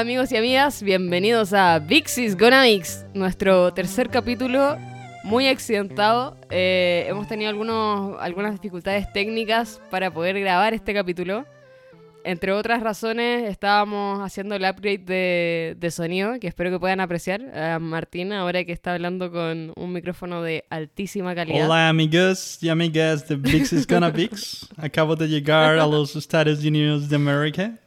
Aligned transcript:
amigos 0.00 0.32
y 0.32 0.36
amigas, 0.38 0.82
bienvenidos 0.82 1.52
a 1.52 1.78
Vixis 1.78 2.34
Gonna 2.34 2.62
Mix, 2.62 3.04
nuestro 3.12 3.70
tercer 3.74 4.08
capítulo 4.08 4.78
muy 5.24 5.46
accidentado. 5.46 6.38
Eh, 6.48 7.04
hemos 7.06 7.28
tenido 7.28 7.50
algunos, 7.50 8.16
algunas 8.18 8.52
dificultades 8.54 9.12
técnicas 9.12 9.78
para 9.90 10.10
poder 10.10 10.40
grabar 10.40 10.72
este 10.72 10.94
capítulo. 10.94 11.44
Entre 12.24 12.50
otras 12.52 12.82
razones, 12.82 13.50
estábamos 13.50 14.20
haciendo 14.20 14.54
el 14.54 14.64
upgrade 14.64 15.04
de, 15.04 15.76
de 15.78 15.90
sonido, 15.90 16.40
que 16.40 16.48
espero 16.48 16.70
que 16.70 16.80
puedan 16.80 17.00
apreciar. 17.00 17.42
A 17.54 17.78
Martín, 17.78 18.32
ahora 18.32 18.64
que 18.64 18.72
está 18.72 18.94
hablando 18.94 19.30
con 19.30 19.74
un 19.76 19.92
micrófono 19.92 20.42
de 20.42 20.64
altísima 20.70 21.34
calidad. 21.34 21.66
Hola 21.66 21.90
amigos 21.90 22.58
y 22.62 22.70
amigas 22.70 23.28
de 23.28 23.36
Vix 23.36 23.74
is 23.74 23.86
Gonna 23.86 24.08
Vix. 24.08 24.66
Acabo 24.78 25.14
de 25.14 25.28
llegar 25.28 25.78
a 25.78 25.86
los 25.86 26.16
Estados 26.16 26.64
Unidos 26.64 27.06
de 27.06 27.16
América. 27.16 27.78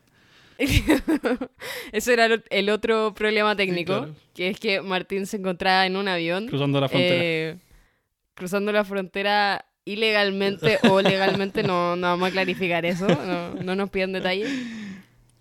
Eso 1.91 2.12
era 2.12 2.27
el- 2.49 2.70
otro 2.70 3.13
problema 3.13 3.55
técnico, 3.55 3.98
claro. 3.99 4.16
que 4.34 4.49
es 4.49 4.59
que 4.59 4.81
Martín 4.81 5.26
se 5.26 5.38
encontraba 5.38 5.85
en 5.85 5.95
un 5.95 6.07
avión. 6.07 6.48
Cruzando 6.48 6.79
la 6.82 6.90
frontera. 6.90 7.15
eh, 7.23 7.57
cruzando 8.34 8.71
la 8.71 8.84
frontera 8.84 9.65
ilegalmente 9.85 10.79
o 10.90 11.01
legalmente, 11.01 11.63
no, 11.63 11.95
no 11.95 12.07
vamos 12.07 12.29
a 12.29 12.32
clarificar 12.32 12.85
eso, 12.85 13.07
no, 13.07 13.54
no 13.55 13.76
nos 13.76 13.90
piden 13.90 14.13
detalles. 14.13 14.49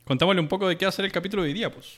Contámosle 0.04 0.41
un 0.41 0.48
poco 0.48 0.69
de 0.69 0.77
qué 0.77 0.84
va 0.84 0.88
a 0.91 0.92
ser 0.92 1.04
el 1.04 1.12
capítulo 1.12 1.42
de 1.42 1.48
hoy 1.48 1.54
día, 1.54 1.72
pues. 1.72 1.94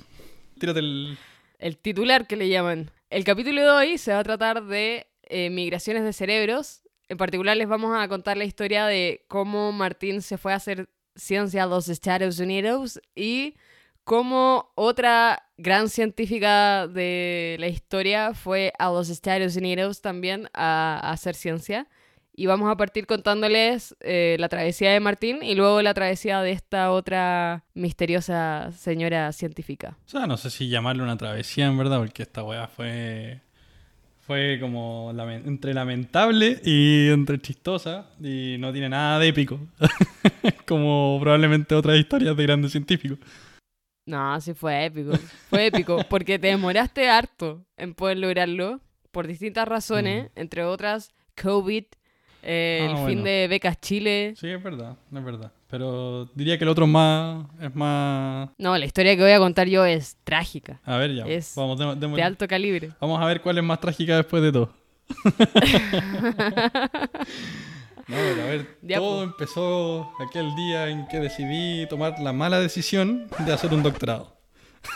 Tírate 0.58 0.80
el... 0.80 1.16
El 1.58 1.78
titular 1.78 2.26
que 2.26 2.36
le 2.36 2.48
llaman. 2.48 2.90
El 3.10 3.24
capítulo 3.24 3.62
de 3.62 3.70
hoy 3.70 3.98
se 3.98 4.12
va 4.12 4.18
a 4.18 4.24
tratar 4.24 4.64
de 4.64 5.06
eh, 5.22 5.48
migraciones 5.50 6.04
de 6.04 6.12
cerebros. 6.12 6.82
En 7.08 7.16
particular 7.16 7.56
les 7.56 7.68
vamos 7.68 7.96
a 7.98 8.06
contar 8.08 8.36
la 8.36 8.44
historia 8.44 8.86
de 8.86 9.24
cómo 9.28 9.72
Martín 9.72 10.20
se 10.20 10.36
fue 10.36 10.52
a 10.52 10.56
hacer 10.56 10.88
ciencia 11.16 11.64
a 11.64 11.66
los 11.66 11.88
Estados 11.88 12.38
Unidos 12.38 13.00
y 13.14 13.54
cómo 14.04 14.72
otra 14.74 15.48
gran 15.56 15.88
científica 15.88 16.86
de 16.86 17.56
la 17.58 17.68
historia 17.68 18.34
fue 18.34 18.72
a 18.78 18.90
los 18.90 19.08
Estados 19.08 19.56
Unidos 19.56 20.00
también 20.00 20.48
a, 20.52 21.00
a 21.02 21.12
hacer 21.12 21.34
ciencia. 21.34 21.88
Y 22.36 22.46
vamos 22.46 22.68
a 22.68 22.76
partir 22.76 23.06
contándoles 23.06 23.94
eh, 24.00 24.36
la 24.40 24.48
travesía 24.48 24.90
de 24.90 24.98
Martín 24.98 25.38
y 25.42 25.54
luego 25.54 25.80
la 25.82 25.94
travesía 25.94 26.40
de 26.42 26.50
esta 26.50 26.90
otra 26.90 27.64
misteriosa 27.74 28.72
señora 28.72 29.30
científica. 29.30 29.96
O 30.04 30.08
sea, 30.08 30.26
no 30.26 30.36
sé 30.36 30.50
si 30.50 30.68
llamarle 30.68 31.04
una 31.04 31.16
travesía 31.16 31.66
en 31.66 31.78
verdad, 31.78 31.98
porque 31.98 32.24
esta 32.24 32.42
weá 32.42 32.66
fue... 32.66 33.40
Fue 34.26 34.58
como 34.58 35.12
entre 35.44 35.74
lamentable 35.74 36.58
y 36.64 37.08
entre 37.10 37.38
chistosa 37.38 38.10
y 38.22 38.56
no 38.58 38.72
tiene 38.72 38.88
nada 38.88 39.18
de 39.18 39.28
épico. 39.28 39.60
como 40.66 41.18
probablemente 41.20 41.74
otras 41.74 41.98
historias 41.98 42.34
de 42.36 42.42
grandes 42.42 42.72
científicos. 42.72 43.18
No, 44.06 44.40
sí 44.40 44.54
fue 44.54 44.86
épico. 44.86 45.12
Fue 45.48 45.66
épico 45.66 45.98
porque 46.08 46.38
te 46.38 46.48
demoraste 46.48 47.08
harto 47.08 47.66
en 47.76 47.94
poder 47.94 48.18
lograrlo 48.18 48.80
por 49.10 49.26
distintas 49.26 49.68
razones, 49.68 50.30
entre 50.34 50.64
otras 50.64 51.12
COVID, 51.40 51.84
eh, 52.44 52.80
Ah, 52.82 52.84
el 52.86 52.92
bueno. 52.92 53.06
fin 53.08 53.24
de 53.24 53.46
becas 53.48 53.80
Chile. 53.80 54.34
Sí, 54.36 54.48
es 54.48 54.62
verdad, 54.62 54.96
es 55.12 55.24
verdad. 55.24 55.50
Pero 55.68 56.26
diría 56.34 56.56
que 56.58 56.64
el 56.64 56.70
otro 56.70 56.84
es 56.84 56.90
más... 56.90 57.46
Es 57.60 57.74
más... 57.74 58.50
No, 58.58 58.76
la 58.78 58.84
historia 58.86 59.16
que 59.16 59.22
voy 59.22 59.32
a 59.32 59.38
contar 59.38 59.66
yo 59.66 59.84
es 59.84 60.16
trágica, 60.24 60.80
A 60.84 60.96
ver 60.98 61.14
ya. 61.14 61.24
Es 61.26 61.54
vamos, 61.56 61.78
de 61.98 62.22
alto 62.22 62.46
calibre. 62.46 62.90
Vamos 63.00 63.20
a 63.20 63.26
ver 63.26 63.40
cuál 63.40 63.58
es 63.58 63.64
más 63.64 63.80
trágica 63.80 64.16
después 64.16 64.42
de 64.42 64.52
todo. 64.52 64.72
no, 65.26 65.34
pero 68.08 68.42
a 68.42 68.46
ver, 68.46 68.78
Ya, 68.82 68.98
todo 68.98 69.22
empezó 69.22 70.10
aquel 70.20 70.54
día 70.54 70.88
en 70.88 71.06
que 71.08 71.18
decidí 71.20 71.86
tomar 71.88 72.18
la 72.20 72.32
mala 72.32 72.60
decisión 72.60 73.28
de 73.44 73.52
hacer 73.52 73.72
un 73.74 73.82
doctorado. 73.82 74.33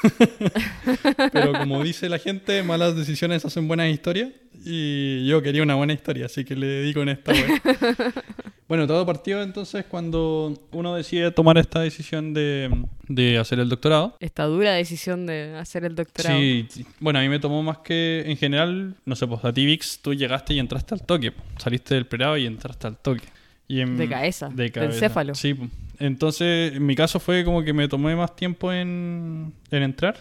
pero 1.32 1.52
como 1.52 1.82
dice 1.82 2.08
la 2.08 2.18
gente, 2.18 2.62
malas 2.62 2.96
decisiones 2.96 3.44
hacen 3.44 3.68
buenas 3.68 3.90
historias 3.90 4.30
y 4.64 5.26
yo 5.26 5.42
quería 5.42 5.62
una 5.62 5.74
buena 5.74 5.92
historia, 5.92 6.26
así 6.26 6.44
que 6.44 6.56
le 6.56 6.82
di 6.82 6.94
con 6.94 7.08
esta 7.08 7.32
wea. 7.32 7.62
Bueno, 8.68 8.86
todo 8.86 9.06
partió 9.06 9.42
entonces 9.42 9.86
cuando 9.86 10.52
uno 10.72 10.94
decide 10.94 11.30
tomar 11.30 11.56
esta 11.56 11.80
decisión 11.80 12.34
de, 12.34 12.70
de 13.08 13.38
hacer 13.38 13.60
el 13.60 13.70
doctorado. 13.70 14.14
Esta 14.20 14.44
dura 14.44 14.74
decisión 14.74 15.24
de 15.24 15.56
hacer 15.56 15.86
el 15.86 15.94
doctorado. 15.94 16.38
Sí, 16.38 16.66
sí. 16.68 16.86
bueno, 17.00 17.18
a 17.18 17.22
mí 17.22 17.30
me 17.30 17.38
tomó 17.38 17.62
más 17.62 17.78
que 17.78 18.24
en 18.26 18.36
general, 18.36 18.94
no 19.06 19.16
sé, 19.16 19.26
pues 19.26 19.42
a 19.42 19.54
ti, 19.54 19.64
Vix, 19.64 20.00
tú 20.02 20.12
llegaste 20.12 20.52
y 20.52 20.58
entraste 20.58 20.94
al 20.94 21.02
toque. 21.02 21.32
Saliste 21.56 21.94
del 21.94 22.06
pregrado 22.06 22.36
y 22.36 22.44
entraste 22.44 22.88
al 22.88 22.98
toque. 22.98 23.24
Y 23.68 23.80
en- 23.80 23.96
De 23.98 24.08
cabeza, 24.08 24.48
De 24.48 24.64
de 24.64 24.70
cabeza. 24.72 24.94
encéfalo. 24.94 25.34
Sí, 25.34 25.54
entonces 25.98 26.72
en 26.74 26.84
mi 26.86 26.94
caso 26.96 27.20
fue 27.20 27.44
como 27.44 27.62
que 27.62 27.72
me 27.72 27.86
tomé 27.88 28.16
más 28.16 28.34
tiempo 28.34 28.72
en, 28.72 29.52
en 29.70 29.82
entrar. 29.82 30.16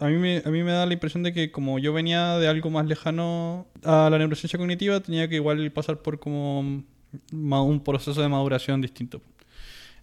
A 0.00 0.06
mí, 0.08 0.16
me, 0.16 0.42
a 0.44 0.50
mí 0.50 0.62
me 0.62 0.72
da 0.72 0.84
la 0.86 0.92
impresión 0.92 1.22
de 1.22 1.32
que 1.32 1.50
como 1.50 1.78
yo 1.78 1.92
venía 1.92 2.36
de 2.38 2.48
algo 2.48 2.68
más 2.70 2.86
lejano 2.86 3.66
a 3.82 4.08
la 4.10 4.18
neurociencia 4.18 4.58
cognitiva, 4.58 5.00
tenía 5.00 5.26
que 5.28 5.36
igual 5.36 5.70
pasar 5.72 5.98
por 5.98 6.18
como 6.18 6.60
un 6.60 7.82
proceso 7.84 8.20
de 8.20 8.28
maduración 8.28 8.80
distinto. 8.82 9.20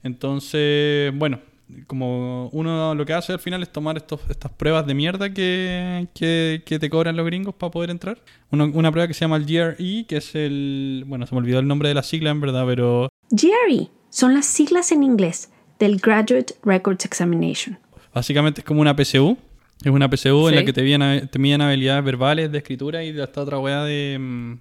Entonces, 0.04 1.12
bueno, 1.16 1.40
como 1.88 2.50
uno 2.50 2.94
lo 2.94 3.06
que 3.06 3.13
hace 3.13 3.34
al 3.34 3.40
final 3.40 3.63
es 3.63 3.72
tomar 3.72 3.97
estos, 3.97 4.19
estas 4.29 4.51
pruebas 4.51 4.85
de 4.85 4.94
mierda 4.94 5.34
que, 5.34 6.07
que, 6.13 6.62
que 6.66 6.78
te 6.79 6.90
cobran 6.90 7.16
los 7.16 7.25
gringos 7.25 7.56
para 7.56 7.72
poder 7.72 7.90
entrar. 7.90 8.19
Uno- 8.51 8.69
una 8.74 8.91
prueba 8.91 9.07
que 9.07 9.13
se 9.13 9.22
llama 9.22 9.38
el 9.38 9.46
GRE, 9.46 10.06
que 10.07 10.18
es 10.18 10.35
el... 10.35 11.03
Bueno, 11.07 11.25
se 11.25 11.34
me 11.34 11.40
olvidó 11.40 11.59
el 11.59 11.68
nombre 11.68 11.90
de 11.90 11.96
la 11.96 12.03
sigla 12.03 12.29
en 12.31 12.41
verdad, 12.41 12.66
pero 12.68 13.09
GRE 13.31 13.90
son 14.09 14.34
las 14.34 14.46
siglas 14.46 14.91
en 14.91 15.03
inglés 15.03 15.51
del 15.79 15.97
Graduate 15.97 16.53
Records 16.63 17.06
Examination. 17.06 17.78
básicamente 18.13 18.62
es 18.62 18.66
como 18.66 18.81
una 18.81 18.95
PSU. 18.95 19.38
Es 19.84 19.91
una 19.91 20.07
PSU 20.09 20.47
en 20.47 20.53
Sí. 20.53 20.56
la 20.59 20.66
que 20.66 20.72
te 20.74 20.81
miden, 20.84 21.28
te 21.28 21.40
miden 21.40 21.62
habilidades 21.62 22.06
verbales, 22.06 22.51
de 22.51 22.59
escritura 22.59 23.03
y 23.03 23.12
de 23.12 23.24
esta 23.24 23.41
otra 23.41 23.57
weá 23.59 23.84
de, 23.84 24.18
mm, 24.19 24.53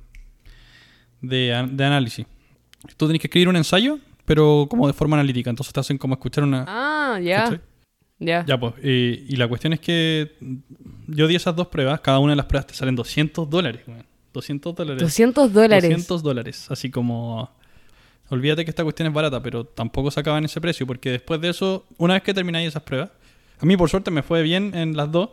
de, 1.20 1.68
de 1.70 1.84
análisis. 1.84 2.26
Tú 2.96 3.06
tienes 3.06 3.20
que 3.20 3.28
escribir 3.28 3.48
un 3.48 3.56
ensayo, 3.56 3.98
pero 4.24 4.66
como 4.68 4.86
de 4.86 4.92
forma 4.92 5.16
analítica. 5.16 5.50
Entonces 5.50 5.72
te 5.72 5.80
hacen 5.80 5.98
como 5.98 6.14
escuchar 6.14 6.44
una... 6.44 6.64
Ah, 6.68 7.20
ya. 7.20 7.44
¿cachai? 7.44 7.60
Ya. 8.18 8.44
Ya, 8.46 8.58
pues. 8.58 8.74
eh, 8.82 9.24
y 9.28 9.36
la 9.36 9.48
cuestión 9.48 9.72
es 9.72 9.80
que 9.80 10.36
yo 11.08 11.26
di 11.26 11.34
esas 11.34 11.56
dos 11.56 11.66
pruebas. 11.66 12.00
Cada 12.00 12.18
una 12.20 12.32
de 12.32 12.36
las 12.36 12.46
pruebas 12.46 12.66
te 12.68 12.74
salen 12.74 12.94
200 12.94 13.50
dólares, 13.50 13.82
weón. 13.86 14.06
200 14.32 14.74
dólares. 14.74 15.02
200 15.02 15.52
dólares. 15.52 15.82
200 15.84 16.22
dólares. 16.22 16.70
Así 16.70 16.90
como... 16.90 17.50
Olvídate 18.28 18.64
que 18.64 18.70
esta 18.70 18.82
cuestión 18.82 19.08
es 19.08 19.12
barata, 19.12 19.42
pero 19.42 19.64
tampoco 19.64 20.10
se 20.10 20.20
acaba 20.20 20.38
en 20.38 20.46
ese 20.46 20.60
precio. 20.60 20.86
Porque 20.86 21.10
después 21.10 21.40
de 21.40 21.50
eso, 21.50 21.84
una 21.98 22.14
vez 22.14 22.22
que 22.22 22.32
termináis 22.32 22.68
esas 22.68 22.82
pruebas... 22.82 23.10
A 23.58 23.66
mí, 23.66 23.76
por 23.76 23.88
suerte, 23.88 24.10
me 24.10 24.22
fue 24.22 24.42
bien 24.42 24.74
en 24.74 24.96
las 24.96 25.12
dos. 25.12 25.30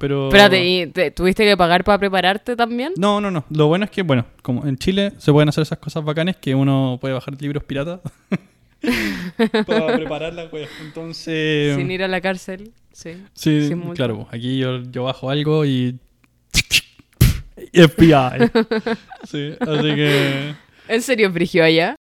Pero... 0.00 0.28
Espérate, 0.28 0.64
¿y 0.64 0.86
te- 0.86 1.10
tuviste 1.10 1.44
que 1.44 1.58
pagar 1.58 1.84
para 1.84 1.98
prepararte 1.98 2.56
también? 2.56 2.94
No, 2.96 3.20
no, 3.20 3.30
no. 3.30 3.44
Lo 3.50 3.66
bueno 3.66 3.84
es 3.84 3.90
que, 3.90 4.00
bueno, 4.00 4.24
como 4.42 4.66
en 4.66 4.78
Chile 4.78 5.12
se 5.18 5.30
pueden 5.30 5.50
hacer 5.50 5.60
esas 5.60 5.78
cosas 5.78 6.02
bacanes 6.02 6.36
que 6.36 6.54
uno 6.54 6.96
puede 6.98 7.12
bajar 7.12 7.40
libros 7.40 7.62
piratas 7.64 8.00
para 9.66 9.96
preparar 9.96 10.32
la. 10.32 10.48
Entonces... 10.82 11.76
Sin 11.76 11.90
ir 11.90 12.02
a 12.02 12.08
la 12.08 12.22
cárcel. 12.22 12.72
Sí. 12.92 13.22
Sí, 13.34 13.70
claro. 13.94 14.16
pues, 14.24 14.28
Aquí 14.32 14.56
yo, 14.58 14.82
yo 14.84 15.04
bajo 15.04 15.28
algo 15.28 15.66
y... 15.66 15.98
FBI. 17.74 18.48
sí, 19.24 19.54
así 19.60 19.94
que... 19.94 20.54
¿En 20.88 21.02
serio, 21.02 21.30
Frigio, 21.30 21.62
allá? 21.62 21.94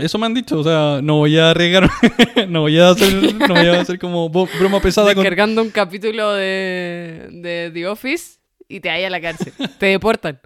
Eso 0.00 0.16
me 0.18 0.26
han 0.26 0.34
dicho, 0.34 0.60
o 0.60 0.62
sea, 0.62 1.00
no 1.02 1.16
voy 1.16 1.36
a 1.38 1.50
arriesgar, 1.50 1.90
no 2.48 2.60
voy 2.60 2.78
a 2.78 2.90
hacer, 2.90 3.34
no 3.34 3.54
voy 3.54 3.66
a 3.66 3.80
hacer 3.80 3.98
como 3.98 4.28
broma 4.28 4.80
pesada 4.80 5.12
con... 5.12 5.24
Descargando 5.24 5.60
un 5.60 5.70
capítulo 5.70 6.32
de, 6.34 7.28
de 7.32 7.70
The 7.74 7.88
Office 7.88 8.38
y 8.68 8.78
te 8.78 8.90
hay 8.90 9.02
a 9.04 9.10
la 9.10 9.20
cárcel. 9.20 9.52
te 9.78 9.86
deportan. 9.86 10.40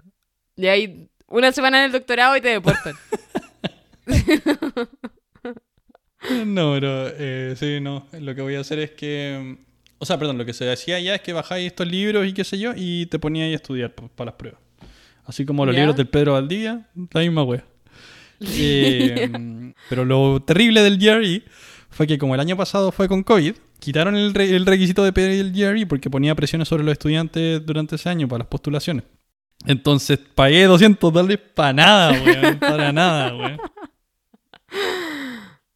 Y 0.55 0.65
hay 0.65 1.09
una 1.27 1.51
semana 1.51 1.79
en 1.79 1.85
el 1.85 1.91
doctorado 1.91 2.35
y 2.35 2.41
te 2.41 2.49
deportan. 2.49 2.95
No, 6.45 6.73
pero 6.73 7.07
eh, 7.09 7.55
sí, 7.57 7.79
no, 7.79 8.07
lo 8.19 8.35
que 8.35 8.41
voy 8.41 8.55
a 8.55 8.59
hacer 8.59 8.79
es 8.79 8.91
que... 8.91 9.57
O 9.99 10.05
sea, 10.05 10.17
perdón, 10.17 10.37
lo 10.37 10.45
que 10.45 10.53
se 10.53 10.65
decía 10.65 10.99
ya 10.99 11.15
es 11.15 11.21
que 11.21 11.31
bajáis 11.31 11.67
estos 11.67 11.87
libros 11.87 12.27
y 12.27 12.33
qué 12.33 12.43
sé 12.43 12.59
yo 12.59 12.73
y 12.75 13.05
te 13.05 13.17
poníais 13.17 13.53
a 13.53 13.55
estudiar 13.55 13.93
para 13.93 14.31
las 14.31 14.35
pruebas. 14.35 14.59
Así 15.25 15.45
como 15.45 15.65
los 15.65 15.73
¿Ya? 15.73 15.81
libros 15.81 15.95
del 15.95 16.07
Pedro 16.07 16.33
Valdivia, 16.33 16.89
la 17.11 17.21
misma 17.21 17.43
wea. 17.43 17.63
Eh, 18.41 19.73
pero 19.89 20.05
lo 20.05 20.41
terrible 20.41 20.81
del 20.83 20.97
GRE 20.97 21.43
fue 21.89 22.05
que 22.07 22.17
como 22.17 22.35
el 22.35 22.41
año 22.41 22.55
pasado 22.57 22.91
fue 22.91 23.07
con 23.07 23.23
COVID, 23.23 23.53
quitaron 23.79 24.15
el, 24.15 24.33
re- 24.33 24.55
el 24.55 24.65
requisito 24.65 25.03
de 25.03 25.13
pedir 25.13 25.39
el 25.39 25.51
GRE 25.53 25.85
porque 25.87 26.09
ponía 26.09 26.35
presiones 26.35 26.67
sobre 26.67 26.83
los 26.83 26.91
estudiantes 26.93 27.65
durante 27.65 27.95
ese 27.95 28.09
año 28.09 28.27
para 28.27 28.39
las 28.39 28.47
postulaciones. 28.47 29.03
Entonces 29.65 30.19
pagué 30.35 30.65
200 30.65 31.11
dólares 31.11 31.39
para 31.55 31.73
nada, 31.73 32.11
weón. 32.23 32.59
Para 32.59 32.91
nada, 32.93 33.35
weón. 33.35 33.57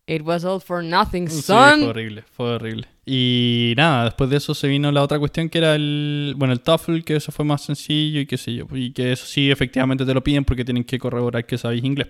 It 0.07 0.23
was 0.23 0.43
all 0.43 0.59
for 0.59 0.83
nothing, 0.83 1.27
Sí, 1.29 1.41
son. 1.41 1.79
fue 1.79 1.87
horrible, 1.89 2.23
fue 2.31 2.45
horrible. 2.55 2.87
Y 3.05 3.73
nada, 3.77 4.05
después 4.05 4.29
de 4.29 4.37
eso 4.37 4.53
se 4.53 4.67
vino 4.67 4.91
la 4.91 5.01
otra 5.03 5.17
cuestión 5.19 5.47
que 5.49 5.57
era 5.59 5.75
el, 5.75 6.33
bueno, 6.37 6.53
el 6.53 6.59
TOEFL, 6.59 6.99
que 7.01 7.15
eso 7.15 7.31
fue 7.31 7.45
más 7.45 7.61
sencillo 7.63 8.19
y 8.19 8.25
qué 8.25 8.37
sé 8.37 8.53
yo, 8.53 8.67
y 8.73 8.91
que 8.91 9.11
eso 9.13 9.25
sí 9.25 9.49
efectivamente 9.49 10.05
te 10.05 10.13
lo 10.13 10.21
piden 10.23 10.43
porque 10.43 10.65
tienen 10.65 10.83
que 10.83 10.99
corroborar 10.99 11.45
que 11.45 11.57
sabéis 11.57 11.83
inglés. 11.83 12.07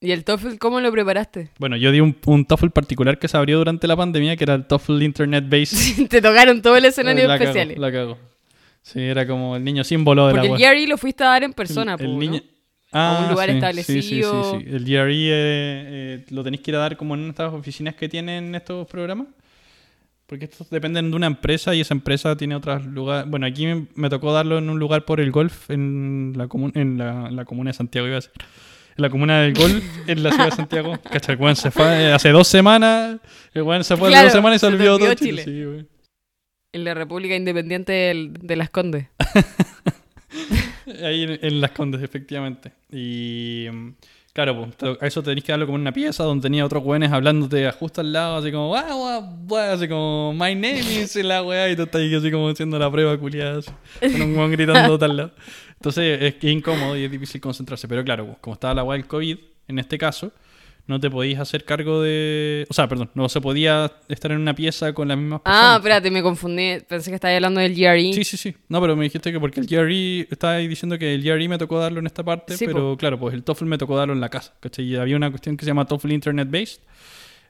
¿Y 0.00 0.12
el 0.12 0.22
TOEFL 0.24 0.58
cómo 0.58 0.80
lo 0.80 0.92
preparaste? 0.92 1.50
Bueno, 1.58 1.76
yo 1.76 1.90
di 1.90 2.00
un, 2.00 2.16
un 2.26 2.44
TOEFL 2.44 2.68
particular 2.68 3.18
que 3.18 3.26
se 3.26 3.36
abrió 3.36 3.58
durante 3.58 3.86
la 3.88 3.96
pandemia, 3.96 4.36
que 4.36 4.44
era 4.44 4.54
el 4.54 4.64
TOEFL 4.64 5.02
Internet 5.02 5.44
Based. 5.48 6.06
Te 6.08 6.22
tocaron 6.22 6.62
todo 6.62 6.76
el 6.76 6.84
escenario 6.84 7.26
la 7.26 7.36
cago, 7.38 7.44
especiales. 7.50 7.78
la 7.78 7.90
cago. 7.92 8.18
Sí, 8.82 9.00
era 9.00 9.26
como 9.26 9.56
el 9.56 9.64
niño 9.64 9.82
símbolo 9.84 10.26
de 10.28 10.32
Porque 10.34 10.48
la 10.48 10.54
el 10.54 10.60
web. 10.62 10.70
GRE 10.72 10.86
lo 10.86 10.98
fuiste 10.98 11.24
a 11.24 11.28
dar 11.28 11.42
en 11.42 11.52
persona, 11.52 11.92
el, 11.98 11.98
po, 11.98 12.12
¿no? 12.12 12.18
niño... 12.18 12.40
A 12.90 13.22
un 13.24 13.30
lugar 13.32 13.50
sí, 13.50 13.54
establecido. 13.56 14.00
Sí, 14.00 14.58
sí, 14.60 14.64
sí, 14.64 14.70
sí. 14.70 14.76
El 14.76 14.84
GRE 14.84 15.12
eh, 15.12 15.30
eh, 15.30 16.24
lo 16.30 16.42
tenéis 16.42 16.62
que 16.62 16.70
ir 16.70 16.76
a 16.76 16.80
dar 16.80 16.96
como 16.96 17.14
en 17.16 17.28
estas 17.28 17.52
oficinas 17.52 17.94
que 17.96 18.08
tienen 18.08 18.54
estos 18.54 18.86
programas. 18.86 19.26
Porque 20.26 20.44
estos 20.46 20.70
dependen 20.70 21.10
de 21.10 21.16
una 21.16 21.26
empresa 21.26 21.74
y 21.74 21.80
esa 21.82 21.92
empresa 21.92 22.36
tiene 22.36 22.54
otros 22.54 22.86
lugares. 22.86 23.28
Bueno, 23.30 23.46
aquí 23.46 23.66
me, 23.66 23.86
me 23.94 24.08
tocó 24.08 24.32
darlo 24.32 24.56
en 24.58 24.70
un 24.70 24.78
lugar 24.78 25.04
por 25.04 25.20
el 25.20 25.30
golf 25.32 25.70
en 25.70 26.32
la, 26.36 26.46
comu- 26.46 26.72
en 26.74 26.96
la, 26.98 27.30
la 27.30 27.44
comuna 27.44 27.70
de 27.70 27.74
Santiago, 27.74 28.06
iba 28.06 28.16
a 28.16 28.20
decir. 28.20 28.32
En 28.98 29.02
la 29.02 29.10
comuna 29.10 29.42
del 29.42 29.54
golf, 29.54 29.84
en 30.08 30.22
la 30.24 30.30
ciudad 30.30 30.46
de 30.46 30.56
Santiago. 30.56 30.98
Cacha, 31.10 31.30
el 31.32 31.38
weón 31.38 31.54
se 31.54 31.70
fue 31.70 32.12
hace 32.12 32.30
dos 32.30 32.48
semanas. 32.48 33.18
El 33.54 33.62
weón 33.62 33.84
se 33.84 33.96
fue 33.96 34.08
hace 34.08 34.12
Claro, 34.14 34.24
dos 34.26 34.32
semanas 34.32 34.56
y 34.56 34.58
se 34.58 34.66
se 34.66 34.72
olvidó 34.74 34.98
todo 34.98 35.14
Chile. 35.14 35.44
Chile. 35.44 35.44
Sí, 35.44 35.66
weón. 35.66 35.88
En 36.72 36.84
la 36.84 36.94
República 36.94 37.36
Independiente 37.36 37.92
del- 37.92 38.32
de 38.34 38.56
las 38.56 38.70
Condes. 38.70 39.06
Ahí 41.04 41.22
en, 41.22 41.38
en 41.42 41.60
Las 41.60 41.70
Condes, 41.70 42.02
efectivamente. 42.02 42.72
Y 42.90 43.66
mm, 43.72 43.88
claro, 44.32 44.66
pues, 44.78 44.98
a 45.00 45.06
eso 45.06 45.22
tenéis 45.22 45.44
que 45.44 45.52
darlo 45.52 45.66
como 45.66 45.76
una 45.76 45.92
pieza 45.92 46.24
donde 46.24 46.42
tenía 46.42 46.64
otros 46.64 46.82
güeyes 46.82 47.10
hablándote 47.10 47.70
justo 47.72 48.00
al 48.00 48.12
lado, 48.12 48.36
así 48.36 48.52
como, 48.52 48.74
"Ah, 48.76 48.92
guau, 48.92 49.36
guau", 49.46 49.72
así 49.72 49.88
como, 49.88 50.32
my 50.32 50.54
name 50.54 50.78
is 50.80 51.16
la 51.16 51.42
weá, 51.42 51.70
y 51.70 51.76
tú 51.76 51.82
estás 51.82 52.00
ahí 52.00 52.14
así 52.14 52.30
como 52.30 52.48
haciendo 52.48 52.78
la 52.78 52.90
prueba 52.90 53.16
culiada, 53.18 53.60
con 54.00 54.22
un 54.22 54.36
weón 54.36 54.50
gritando 54.52 54.98
tal 54.98 55.16
lado. 55.16 55.30
Entonces 55.74 56.22
es, 56.22 56.34
es 56.42 56.50
incómodo 56.50 56.96
y 56.96 57.04
es 57.04 57.10
difícil 57.10 57.40
concentrarse. 57.40 57.86
Pero 57.88 58.02
claro, 58.04 58.26
pues, 58.26 58.38
como 58.40 58.54
estaba 58.54 58.74
la 58.74 58.84
weá 58.84 58.96
del 58.98 59.06
COVID, 59.06 59.38
en 59.68 59.78
este 59.78 59.96
caso, 59.98 60.32
no 60.88 60.98
te 60.98 61.10
podías 61.10 61.38
hacer 61.38 61.64
cargo 61.64 62.02
de. 62.02 62.66
O 62.68 62.74
sea, 62.74 62.88
perdón, 62.88 63.10
no 63.14 63.28
se 63.28 63.40
podía 63.40 63.92
estar 64.08 64.32
en 64.32 64.40
una 64.40 64.54
pieza 64.54 64.94
con 64.94 65.08
las 65.08 65.18
mismas 65.18 65.42
personas. 65.42 65.64
Ah, 65.64 65.76
espérate, 65.76 66.10
me 66.10 66.22
confundí. 66.22 66.80
Pensé 66.88 67.10
que 67.10 67.16
estabas 67.16 67.36
hablando 67.36 67.60
del 67.60 67.74
GRE. 67.74 68.12
Sí, 68.14 68.24
sí, 68.24 68.36
sí. 68.38 68.56
No, 68.68 68.80
pero 68.80 68.96
me 68.96 69.04
dijiste 69.04 69.30
que 69.30 69.38
porque 69.38 69.60
el 69.60 69.66
GRE, 69.66 70.26
estaba 70.30 70.54
ahí 70.54 70.66
diciendo 70.66 70.98
que 70.98 71.14
el 71.14 71.22
GRE 71.22 71.46
me 71.46 71.58
tocó 71.58 71.78
darlo 71.78 72.00
en 72.00 72.06
esta 72.06 72.24
parte, 72.24 72.56
Sí, 72.56 72.66
pero 72.66 72.96
claro, 72.96 73.18
pues 73.18 73.34
el 73.34 73.44
TOEFL 73.44 73.66
me 73.66 73.76
tocó 73.76 73.96
darlo 73.96 74.14
en 74.14 74.20
la 74.20 74.30
casa, 74.30 74.54
¿cachai? 74.60 74.86
Y 74.86 74.96
había 74.96 75.16
una 75.16 75.30
cuestión 75.30 75.58
que 75.58 75.64
se 75.64 75.70
llama 75.70 75.84
TOEFL 75.84 76.10
Internet 76.10 76.48
Based, 76.50 76.80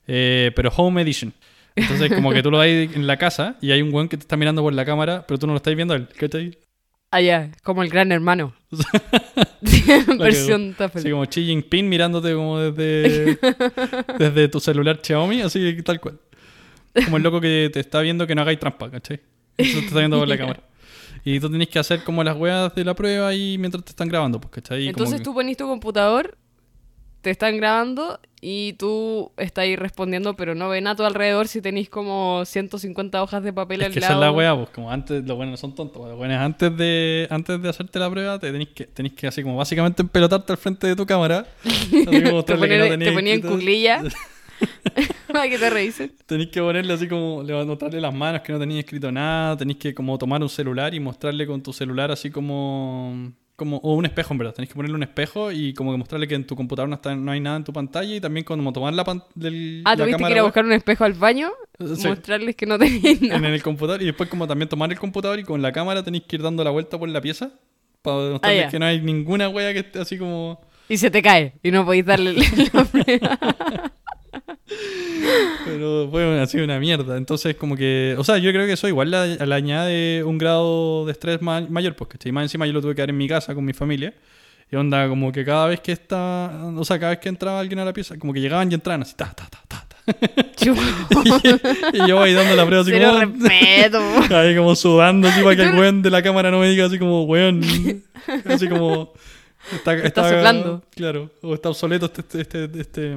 eh, 0.08 0.50
pero 0.56 0.70
Home 0.76 1.00
Edition. 1.00 1.32
Entonces, 1.76 2.12
como 2.12 2.32
que 2.32 2.42
tú 2.42 2.50
lo 2.50 2.58
das 2.58 2.66
en 2.66 3.06
la 3.06 3.16
casa 3.18 3.56
y 3.60 3.70
hay 3.70 3.82
un 3.82 3.94
weón 3.94 4.08
que 4.08 4.16
te 4.16 4.22
está 4.22 4.36
mirando 4.36 4.62
por 4.62 4.74
la 4.74 4.84
cámara, 4.84 5.24
pero 5.28 5.38
tú 5.38 5.46
no 5.46 5.52
lo 5.52 5.58
estás 5.58 5.76
viendo 5.76 5.94
a 5.94 5.98
él, 5.98 6.08
¿cachai? 6.18 6.58
Ah, 7.10 7.20
ya, 7.22 7.50
como 7.62 7.82
el 7.82 7.88
gran 7.88 8.12
hermano. 8.12 8.52
Versión 10.18 10.74
TOEFL. 10.74 10.98
Así 10.98 11.10
como 11.10 11.24
Xi 11.24 11.44
Jinping 11.46 11.88
mirándote 11.88 12.34
como 12.34 12.58
desde, 12.60 13.38
desde 14.18 14.48
tu 14.48 14.60
celular 14.60 15.00
Xiaomi, 15.02 15.40
así 15.42 15.82
tal 15.82 16.00
cual. 16.00 16.18
Como 17.04 17.16
el 17.16 17.22
loco 17.22 17.40
que 17.40 17.70
te 17.72 17.80
está 17.80 18.00
viendo 18.00 18.26
que 18.26 18.34
no 18.34 18.42
hagáis 18.42 18.58
trampa, 18.58 18.90
¿cachai? 18.90 19.20
Eso 19.56 19.80
te 19.80 19.86
está 19.86 19.98
viendo 20.00 20.18
por 20.18 20.28
la 20.28 20.36
cámara. 20.38 20.62
Y 21.24 21.40
tú 21.40 21.50
tenés 21.50 21.68
que 21.68 21.78
hacer 21.78 22.04
como 22.04 22.22
las 22.24 22.36
weas 22.36 22.74
de 22.74 22.84
la 22.84 22.94
prueba 22.94 23.28
ahí 23.28 23.56
mientras 23.58 23.84
te 23.84 23.90
están 23.90 24.08
grabando, 24.08 24.40
pues, 24.40 24.52
¿cachai? 24.52 24.82
Y 24.82 24.86
como 24.86 24.90
Entonces 24.90 25.18
que- 25.18 25.24
tú 25.24 25.34
ponís 25.34 25.56
tu 25.56 25.66
computador, 25.66 26.36
te 27.22 27.30
están 27.30 27.56
grabando 27.56 28.20
y 28.40 28.74
tú 28.74 29.32
estás 29.36 29.64
ahí 29.64 29.74
respondiendo, 29.74 30.34
pero 30.36 30.54
no 30.54 30.68
ven 30.68 30.86
a 30.86 30.94
tu 30.94 31.02
alrededor 31.04 31.48
si 31.48 31.60
tenéis 31.60 31.88
como 31.90 32.44
150 32.44 33.20
hojas 33.22 33.42
de 33.42 33.52
papel 33.52 33.80
Es 33.80 33.86
al 33.86 33.92
que 33.92 33.98
esa 33.98 34.10
lado. 34.10 34.22
es 34.22 34.26
la 34.26 34.32
wea, 34.32 34.56
pues 34.56 34.68
como 34.70 34.90
antes, 34.92 35.24
los 35.24 35.36
buenos 35.36 35.52
no 35.52 35.56
son 35.56 35.74
tontos, 35.74 35.96
pues, 35.98 36.08
los 36.10 36.16
buenos 36.18 36.38
antes 36.38 36.76
de, 36.76 37.26
antes 37.30 37.60
de 37.60 37.68
hacerte 37.68 37.98
la 37.98 38.08
prueba 38.10 38.38
te 38.38 38.52
tenés 38.52 38.68
que, 38.68 38.84
tenés 38.86 39.12
que 39.14 39.26
así 39.26 39.42
como 39.42 39.56
básicamente 39.56 40.02
empelotarte 40.02 40.52
al 40.52 40.58
frente 40.58 40.86
de 40.86 40.94
tu 40.94 41.04
cámara. 41.04 41.46
Así 41.64 42.02
como 42.04 42.12
te 42.20 42.32
mostrarle 42.32 42.68
que 42.68 42.78
no 42.96 43.04
te 43.04 43.12
ponían 43.12 43.40
cuclilla 43.40 44.02
para 45.32 45.48
que 45.48 45.58
te 45.58 45.70
revisen. 45.70 46.12
Tenéis 46.26 46.50
que 46.50 46.60
ponerle 46.60 46.92
así 46.92 47.06
como, 47.08 47.42
le- 47.42 47.64
notarle 47.64 48.00
las 48.00 48.14
manos 48.14 48.42
que 48.42 48.52
no 48.52 48.58
tenéis 48.58 48.80
escrito 48.84 49.10
nada, 49.12 49.56
tenéis 49.56 49.78
que 49.78 49.94
como 49.94 50.16
tomar 50.18 50.42
un 50.42 50.48
celular 50.48 50.94
y 50.94 51.00
mostrarle 51.00 51.46
con 51.46 51.62
tu 51.62 51.72
celular 51.72 52.10
así 52.10 52.30
como, 52.30 53.32
como 53.58 53.78
o 53.78 53.94
un 53.94 54.06
espejo 54.06 54.32
en 54.32 54.38
verdad, 54.38 54.54
tenéis 54.54 54.68
que 54.70 54.76
ponerle 54.76 54.94
un 54.94 55.02
espejo 55.02 55.50
y 55.50 55.74
como 55.74 55.90
que 55.90 55.98
mostrarle 55.98 56.28
que 56.28 56.36
en 56.36 56.46
tu 56.46 56.54
computador 56.54 56.88
no, 56.88 56.94
está, 56.94 57.16
no 57.16 57.32
hay 57.32 57.40
nada 57.40 57.56
en 57.56 57.64
tu 57.64 57.72
pantalla 57.72 58.14
y 58.14 58.20
también 58.20 58.44
como 58.44 58.72
tomar 58.72 58.94
la, 58.94 59.02
pan- 59.02 59.24
del, 59.34 59.82
Ah, 59.84 59.96
la 59.96 60.04
tuviste 60.04 60.22
que 60.24 60.30
ir 60.30 60.38
a 60.38 60.42
buscar 60.44 60.64
un 60.64 60.72
espejo 60.72 61.02
al 61.04 61.14
baño, 61.14 61.50
Sí. 61.96 62.06
mostrarles 62.06 62.54
que 62.54 62.66
no 62.66 62.78
tenías 62.78 63.04
en 63.22 63.28
nada. 63.28 63.48
el 63.48 63.62
computador 63.62 64.00
y 64.00 64.06
después 64.06 64.28
como 64.30 64.46
también 64.46 64.68
tomar 64.68 64.90
el 64.92 64.98
computador 64.98 65.38
y 65.40 65.42
con 65.44 65.60
la 65.60 65.72
cámara 65.72 66.04
tenéis 66.04 66.22
que 66.28 66.36
ir 66.36 66.42
dando 66.42 66.62
la 66.62 66.70
vuelta 66.70 66.96
por 66.98 67.08
la 67.08 67.20
pieza 67.20 67.50
para 68.02 68.24
demostrarles 68.26 68.66
Ah, 68.66 68.70
que 68.70 68.78
no 68.78 68.86
hay 68.86 69.00
ninguna 69.00 69.48
wea 69.48 69.72
que 69.72 69.80
esté 69.80 69.98
así 69.98 70.16
como... 70.18 70.60
Y 70.88 70.96
se 70.96 71.10
te 71.10 71.20
cae 71.20 71.54
y 71.62 71.70
no 71.72 71.84
podéis 71.84 72.06
darle 72.06 72.34
la 72.72 72.84
prueba. 72.84 73.38
Pero 75.64 76.08
fue 76.10 76.40
así 76.40 76.58
una 76.58 76.78
mierda. 76.78 77.16
Entonces, 77.16 77.54
como 77.56 77.76
que. 77.76 78.14
O 78.18 78.24
sea, 78.24 78.38
yo 78.38 78.50
creo 78.52 78.66
que 78.66 78.72
eso 78.72 78.88
igual 78.88 79.10
le, 79.10 79.36
le 79.46 79.54
añade 79.54 80.24
un 80.24 80.38
grado 80.38 81.06
de 81.06 81.12
estrés 81.12 81.40
ma- 81.42 81.60
mayor, 81.68 81.94
porque 81.94 82.18
¿cachai? 82.18 82.32
más 82.32 82.42
encima 82.44 82.66
yo 82.66 82.72
lo 82.72 82.80
tuve 82.82 82.94
que 82.94 83.02
dar 83.02 83.10
en 83.10 83.16
mi 83.16 83.28
casa 83.28 83.54
con 83.54 83.64
mi 83.64 83.72
familia. 83.72 84.14
Y 84.70 84.76
onda, 84.76 85.08
como 85.08 85.32
que 85.32 85.44
cada 85.44 85.66
vez 85.66 85.80
que 85.80 85.92
está. 85.92 86.50
O 86.76 86.84
sea, 86.84 86.98
cada 86.98 87.10
vez 87.10 87.20
que 87.20 87.28
entraba 87.28 87.60
alguien 87.60 87.78
a 87.78 87.84
la 87.84 87.92
pieza, 87.92 88.18
como 88.18 88.32
que 88.32 88.40
llegaban 88.40 88.70
y 88.70 88.74
entraban 88.74 89.02
así, 89.02 89.14
ta, 89.16 89.32
ta, 89.34 89.48
ta, 89.48 89.62
ta, 89.66 89.86
ta. 89.88 89.96
y, 91.92 92.02
y 92.02 92.06
yo 92.08 92.20
ahí 92.22 92.32
dando 92.34 92.54
la 92.56 92.66
prueba 92.66 92.82
así 92.82 92.92
como. 92.92 93.18
respeto. 93.20 94.00
Ahí 94.36 94.56
como 94.56 94.74
sudando 94.74 95.28
así 95.28 95.42
para 95.42 95.56
que 95.56 95.62
el 95.62 95.74
weón 95.78 96.02
de 96.02 96.10
la 96.10 96.22
cámara 96.22 96.50
no 96.50 96.60
me 96.60 96.68
diga 96.68 96.86
así 96.86 96.98
como, 96.98 97.24
weón. 97.24 97.62
Así 98.44 98.68
como. 98.68 99.12
Está, 99.72 99.94
Está 99.94 100.28
soplando. 100.30 100.82
Claro. 100.94 101.30
O 101.42 101.54
está 101.54 101.68
obsoleto 101.70 102.06
este. 102.06 102.40
este, 102.40 102.64
este, 102.64 102.80
este- 102.80 103.16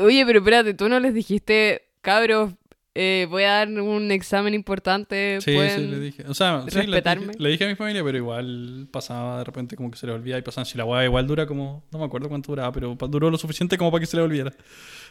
Oye, 0.00 0.24
pero 0.26 0.38
espérate, 0.40 0.74
tú 0.74 0.88
no 0.88 1.00
les 1.00 1.14
dijiste, 1.14 1.82
cabros, 2.00 2.52
eh, 2.94 3.26
voy 3.28 3.42
a 3.42 3.50
dar 3.54 3.68
un 3.68 4.12
examen 4.12 4.54
importante. 4.54 5.38
Sí, 5.40 5.52
pueden- 5.52 5.80
sí, 5.80 5.86
le 5.88 5.98
dije. 6.00 6.24
O 6.28 6.34
sea, 6.34 6.62
sí, 6.68 6.76
le 6.76 6.82
respetarme. 6.82 7.26
dije, 7.26 7.38
le 7.42 7.48
dije 7.48 7.64
a 7.64 7.68
mi 7.68 7.74
familia, 7.74 8.04
pero 8.04 8.16
igual 8.18 8.86
pasaba 8.92 9.38
de 9.38 9.44
repente 9.44 9.74
como 9.74 9.90
que 9.90 9.98
se 9.98 10.06
le 10.06 10.12
olvidaba 10.12 10.38
y 10.38 10.42
pasaban. 10.42 10.66
Si 10.66 10.78
la 10.78 10.84
weá 10.84 11.04
igual 11.04 11.26
dura 11.26 11.44
como. 11.46 11.82
No 11.90 11.98
me 11.98 12.04
acuerdo 12.04 12.28
cuánto 12.28 12.52
duraba, 12.52 12.70
pero 12.70 12.94
duró 13.08 13.30
lo 13.30 13.36
suficiente 13.38 13.76
como 13.76 13.90
para 13.90 14.00
que 14.00 14.06
se 14.06 14.16
le 14.16 14.22
olvidara. 14.22 14.52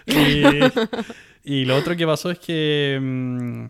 Y, 0.05 0.43
y 1.43 1.65
lo 1.65 1.75
otro 1.75 1.95
que 1.97 2.05
pasó 2.05 2.31
es 2.31 2.39
que. 2.39 2.97
mm, 3.01 3.65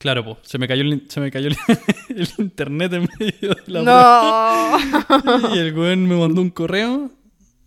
claro, 0.00 0.24
pues, 0.24 0.38
se 0.42 0.58
me 0.58 0.66
cayó, 0.66 0.82
el, 0.82 1.04
se 1.08 1.20
me 1.20 1.30
cayó 1.30 1.48
el, 1.48 1.56
el 2.16 2.28
internet 2.38 2.92
en 2.94 3.08
medio 3.18 3.54
de 3.54 3.62
la 3.68 3.82
No. 3.82 5.54
Y 5.54 5.58
el 5.58 5.72
weón 5.78 6.04
me 6.08 6.16
mandó 6.16 6.40
un 6.40 6.50
correo. 6.50 7.12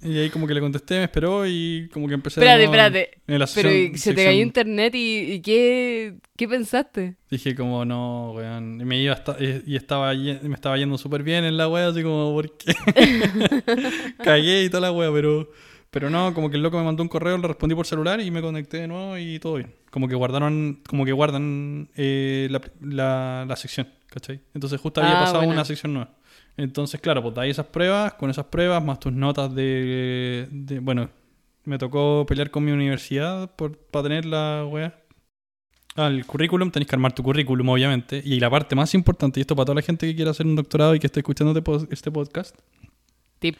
Y 0.03 0.17
ahí 0.17 0.29
como 0.29 0.47
que 0.47 0.53
le 0.53 0.59
contesté, 0.61 0.97
me 0.97 1.03
esperó 1.05 1.45
y 1.47 1.89
como 1.93 2.07
que 2.07 2.13
empecé 2.13 2.39
espérate, 2.39 2.63
en- 2.63 2.69
espérate. 2.69 3.09
en 3.27 3.39
la 3.39 3.47
Pero 3.47 3.69
sección- 3.69 3.95
¿y 3.95 3.97
se 3.97 4.13
te 4.13 4.25
cayó 4.25 4.41
internet 4.41 4.95
y, 4.95 5.33
y 5.33 5.41
qué, 5.41 6.15
qué 6.35 6.47
pensaste? 6.47 7.15
Dije 7.29 7.55
como, 7.55 7.85
no, 7.85 8.31
weón. 8.33 8.79
Y 8.81 8.85
me 8.85 8.99
iba 9.01 9.13
hasta- 9.13 9.37
y 9.39 9.63
y 9.65 9.75
estaba 9.75 10.13
me 10.13 10.53
estaba 10.53 10.77
yendo 10.77 10.97
súper 10.97 11.23
bien 11.23 11.43
en 11.45 11.57
la 11.57 11.67
wea, 11.69 11.87
así 11.87 12.03
como, 12.03 12.33
¿por 12.33 12.55
qué? 12.57 12.73
Cagué 14.23 14.63
y 14.63 14.69
toda 14.69 14.81
la 14.81 14.91
wea, 14.91 15.11
pero, 15.11 15.49
pero 15.91 16.09
no, 16.09 16.33
como 16.33 16.49
que 16.49 16.57
el 16.57 16.63
loco 16.63 16.77
me 16.77 16.83
mandó 16.83 17.03
un 17.03 17.09
correo, 17.09 17.37
le 17.37 17.47
respondí 17.47 17.75
por 17.75 17.85
celular 17.85 18.19
y 18.21 18.31
me 18.31 18.41
conecté 18.41 18.77
de 18.77 18.87
nuevo 18.87 19.17
y 19.17 19.39
todo 19.39 19.55
bien. 19.55 19.73
Como 19.91 20.07
que 20.07 20.15
guardaron, 20.15 20.81
como 20.87 21.05
que 21.05 21.11
guardan 21.11 21.89
eh, 21.95 22.47
la, 22.49 22.61
la, 22.81 23.45
la 23.47 23.55
sección, 23.55 23.87
¿cachai? 24.07 24.39
Entonces 24.53 24.79
justo 24.81 25.01
había 25.01 25.17
Ah, 25.17 25.21
pasado 25.21 25.39
buena. 25.39 25.53
una 25.53 25.65
sección 25.65 25.93
nueva. 25.93 26.11
Entonces, 26.57 27.01
claro, 27.01 27.21
pues 27.23 27.37
ahí 27.37 27.49
esas 27.49 27.65
pruebas, 27.65 28.13
con 28.13 28.29
esas 28.29 28.45
pruebas, 28.45 28.83
más 28.83 28.99
tus 28.99 29.11
notas 29.11 29.53
de, 29.55 30.47
de 30.51 30.79
bueno, 30.79 31.09
me 31.65 31.77
tocó 31.77 32.25
pelear 32.27 32.51
con 32.51 32.63
mi 32.63 32.71
universidad 32.71 33.55
por, 33.55 33.77
para 33.77 34.03
tener 34.03 34.25
la 34.25 34.65
wea. 34.69 34.99
Ah, 35.95 36.07
el 36.07 36.25
currículum, 36.25 36.71
tenés 36.71 36.87
que 36.87 36.95
armar 36.95 37.13
tu 37.13 37.23
currículum, 37.23 37.69
obviamente. 37.69 38.21
Y 38.23 38.39
la 38.39 38.49
parte 38.49 38.75
más 38.75 38.93
importante, 38.93 39.39
y 39.39 39.41
esto 39.41 39.55
para 39.55 39.65
toda 39.65 39.75
la 39.75 39.81
gente 39.81 40.07
que 40.07 40.15
quiera 40.15 40.31
hacer 40.31 40.45
un 40.45 40.55
doctorado 40.55 40.95
y 40.95 40.99
que 40.99 41.07
esté 41.07 41.19
escuchando 41.19 41.57
este 41.57 41.93
este 41.93 42.11
podcast, 42.11 42.55
Tip. 43.39 43.57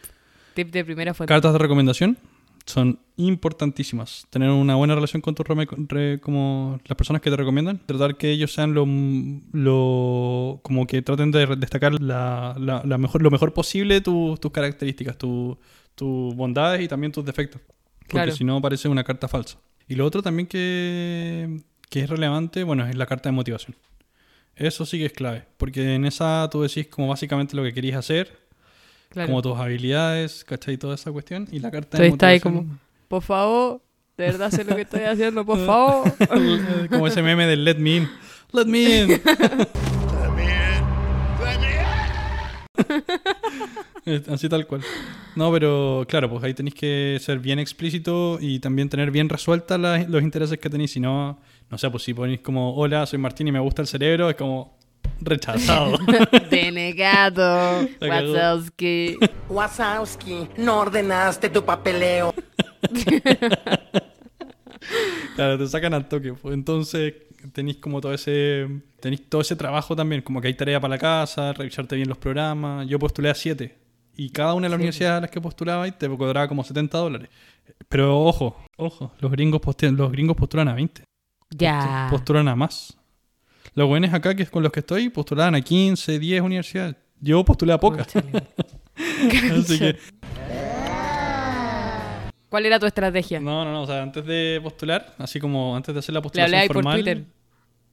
Tip 0.54 0.70
de 0.70 0.84
primera 0.84 1.14
fuente. 1.14 1.32
cartas 1.32 1.52
de 1.52 1.58
recomendación 1.58 2.16
son 2.66 3.00
importantísimas. 3.16 4.26
Tener 4.30 4.50
una 4.50 4.74
buena 4.74 4.94
relación 4.94 5.20
con 5.22 5.34
tus 5.34 5.46
como 6.20 6.80
las 6.86 6.96
personas 6.96 7.22
que 7.22 7.30
te 7.30 7.36
recomiendan, 7.36 7.78
tratar 7.86 8.16
que 8.16 8.30
ellos 8.30 8.52
sean 8.52 8.74
lo, 8.74 8.86
lo 9.52 10.60
como 10.62 10.86
que 10.86 11.02
traten 11.02 11.30
de 11.30 11.46
destacar 11.56 12.00
la, 12.00 12.54
la- 12.58 12.82
la 12.84 12.98
mejor, 12.98 13.22
lo 13.22 13.30
mejor 13.30 13.52
posible 13.52 14.00
tu- 14.00 14.36
tus 14.40 14.50
características, 14.50 15.16
tu- 15.18 15.58
tus 15.94 16.34
bondades 16.34 16.80
y 16.82 16.88
también 16.88 17.12
tus 17.12 17.24
defectos. 17.24 17.60
Porque 18.00 18.08
Claro. 18.10 18.32
si 18.32 18.44
no 18.44 18.60
parece 18.60 18.88
una 18.88 19.04
carta 19.04 19.28
falsa. 19.28 19.58
Y 19.88 19.94
lo 19.94 20.04
otro 20.06 20.22
también 20.22 20.46
que, 20.46 21.60
que 21.90 22.00
es 22.00 22.10
relevante, 22.10 22.64
bueno, 22.64 22.86
es 22.86 22.96
la 22.96 23.06
carta 23.06 23.28
de 23.28 23.32
motivación. 23.34 23.76
Eso 24.56 24.86
sí 24.86 24.98
que 24.98 25.06
es 25.06 25.12
clave, 25.12 25.44
porque 25.56 25.94
en 25.94 26.04
esa 26.04 26.48
tú 26.50 26.62
decís 26.62 26.86
como 26.86 27.08
básicamente 27.08 27.56
lo 27.56 27.62
que 27.64 27.72
querías 27.74 27.96
hacer, 27.98 28.43
Claro. 29.14 29.28
como 29.28 29.40
tus 29.42 29.56
habilidades, 29.56 30.44
¿cachai? 30.44 30.76
Toda 30.76 30.96
esa 30.96 31.10
cuestión. 31.12 31.48
Y 31.50 31.60
la 31.60 31.70
carta 31.70 31.96
Tú 31.96 32.02
de 32.02 32.08
estás 32.08 32.28
ahí 32.28 32.40
como, 32.40 32.66
por 33.08 33.22
favor, 33.22 33.80
De 34.16 34.26
verdad 34.26 34.50
sé 34.50 34.62
lo 34.64 34.76
que 34.76 34.82
estoy 34.82 35.02
haciendo, 35.02 35.44
por 35.44 35.58
favor. 35.66 36.12
Como 36.90 37.06
ese 37.06 37.22
meme 37.22 37.46
del 37.46 37.64
Let 37.64 37.76
Me 37.78 37.96
In. 37.96 38.08
Let 38.52 38.66
Me 38.66 39.00
In. 39.00 39.20
Eh, 44.06 44.22
Así 44.28 44.50
tal 44.50 44.66
cual. 44.66 44.82
No, 45.34 45.50
pero 45.50 46.04
claro, 46.06 46.28
pues 46.28 46.44
ahí 46.44 46.52
tenéis 46.52 46.74
que 46.74 47.16
ser 47.20 47.38
bien 47.38 47.58
explícito 47.58 48.36
y 48.38 48.58
también 48.58 48.90
tener 48.90 49.10
bien 49.10 49.30
resueltas 49.30 49.80
los 50.08 50.22
intereses 50.22 50.58
que 50.58 50.68
tenéis. 50.68 50.90
Si 50.92 51.00
no, 51.00 51.38
no 51.70 51.78
sé, 51.78 51.90
pues 51.90 52.02
si 52.02 52.12
ponéis 52.12 52.40
como, 52.40 52.74
hola, 52.76 53.06
soy 53.06 53.18
Martín 53.18 53.48
y 53.48 53.52
me 53.52 53.60
gusta 53.60 53.80
el 53.80 53.88
cerebro, 53.88 54.28
es 54.28 54.36
como 54.36 54.76
rechazado. 55.24 55.98
Denegado. 56.50 57.86
Wazowski. 58.00 59.16
Wazowski, 59.48 60.48
no 60.58 60.80
ordenaste 60.80 61.48
tu 61.50 61.64
papeleo. 61.64 62.34
Claro, 65.36 65.58
te 65.58 65.66
sacan 65.66 65.94
al 65.94 66.08
toque. 66.08 66.32
pues. 66.34 66.54
Entonces 66.54 67.14
tenéis 67.52 67.78
como 67.78 68.00
todo 68.00 68.14
ese 68.14 68.68
tenéis 69.00 69.28
todo 69.28 69.40
ese 69.40 69.56
trabajo 69.56 69.94
también, 69.96 70.22
como 70.22 70.40
que 70.40 70.48
hay 70.48 70.54
tarea 70.54 70.80
para 70.80 70.94
la 70.94 70.98
casa, 70.98 71.52
revisarte 71.52 71.96
bien 71.96 72.08
los 72.08 72.18
programas. 72.18 72.86
Yo 72.86 72.98
postulé 72.98 73.30
a 73.30 73.34
7 73.34 73.76
y 74.16 74.30
cada 74.30 74.54
una 74.54 74.66
de 74.66 74.70
las 74.70 74.76
Sí. 74.76 74.82
universidades 74.82 75.18
a 75.18 75.20
las 75.22 75.30
que 75.30 75.40
postulaba 75.40 75.90
te 75.90 76.08
cobraba 76.08 76.48
como 76.48 76.62
70 76.64 76.98
dólares. 76.98 77.28
Pero 77.88 78.20
ojo, 78.20 78.56
ojo, 78.76 79.12
los 79.18 79.30
gringos, 79.32 79.60
los 79.92 80.12
gringos 80.12 80.36
postulan 80.36 80.68
a 80.68 80.74
20, 80.74 81.02
Ya. 81.50 82.06
postulan 82.10 82.48
a 82.48 82.54
más. 82.56 82.96
Los 83.74 83.88
buenos 83.88 84.12
acá 84.14 84.34
que 84.34 84.46
con 84.46 84.62
los 84.62 84.70
que 84.72 84.80
estoy 84.80 85.08
postulaban 85.08 85.54
a 85.54 85.60
15, 85.60 86.18
10 86.18 86.42
universidades. 86.42 86.96
Yo 87.20 87.44
postulé 87.44 87.72
a 87.72 87.80
pocas. 87.80 88.06
Así 88.96 89.78
que 89.78 89.96
¿Cuál 92.48 92.66
era 92.66 92.78
tu 92.78 92.86
estrategia? 92.86 93.40
no, 93.40 93.64
no, 93.64 93.72
no, 93.72 93.82
o 93.82 93.86
sea, 93.86 94.00
antes 94.02 94.24
de 94.24 94.60
postular, 94.62 95.14
así 95.18 95.40
como 95.40 95.74
antes 95.74 95.92
de 95.92 95.98
hacer 95.98 96.12
la 96.12 96.20
Le 96.20 96.22
postulación 96.22 96.54
hablé 96.54 96.62
ahí 96.62 96.68
por 96.68 96.76
formal, 96.76 96.94
Twitter. 97.02 97.24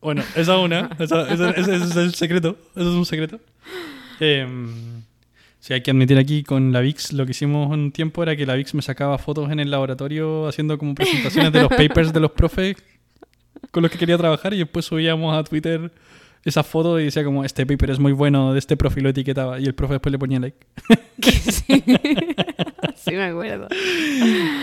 Bueno, 0.01 0.23
esa 0.35 0.57
una, 0.59 0.89
esa- 0.99 1.27
esa- 1.33 1.49
ese, 1.51 1.75
ese 1.75 1.85
es 1.85 1.95
el 1.95 2.13
secreto, 2.13 2.57
eso 2.75 2.89
es 2.91 2.95
un 2.95 3.05
secreto. 3.07 3.39
Eh, 4.19 4.47
si 5.59 5.73
hay 5.73 5.81
que 5.81 5.89
admitir 5.89 6.17
aquí 6.19 6.43
con 6.43 6.71
la 6.71 6.81
VIX, 6.81 7.13
lo 7.13 7.25
que 7.25 7.31
hicimos 7.31 7.71
un 7.71 7.91
tiempo 7.91 8.21
era 8.21 8.35
que 8.35 8.45
la 8.45 8.53
VIX 8.53 8.75
me 8.75 8.81
sacaba 8.83 9.17
fotos 9.17 9.49
en 9.51 9.59
el 9.59 9.71
laboratorio 9.71 10.47
haciendo 10.47 10.77
como 10.77 10.93
presentaciones 10.93 11.51
de 11.51 11.61
los 11.61 11.69
papers 11.75 12.13
de 12.13 12.19
los 12.19 12.31
profes 12.31 12.75
con 13.69 13.83
los 13.83 13.91
que 13.91 13.97
quería 13.97 14.17
trabajar 14.17 14.53
y 14.53 14.57
después 14.59 14.85
subíamos 14.85 15.37
a 15.37 15.43
Twitter 15.43 15.91
esas 16.43 16.65
fotos 16.65 16.99
y 16.99 17.03
decía 17.05 17.23
como, 17.23 17.45
este 17.45 17.67
paper 17.67 17.91
es 17.91 17.99
muy 17.99 18.13
bueno, 18.13 18.53
de 18.53 18.59
este 18.59 18.75
profe 18.75 18.99
lo 19.01 19.09
etiquetaba 19.09 19.59
y 19.59 19.65
el 19.65 19.75
profe 19.75 19.93
después 19.93 20.11
le 20.11 20.17
ponía 20.17 20.39
like. 20.39 20.57
sí. 21.51 21.83
Sí, 22.95 23.11
me 23.13 23.23
acuerdo. 23.23 23.67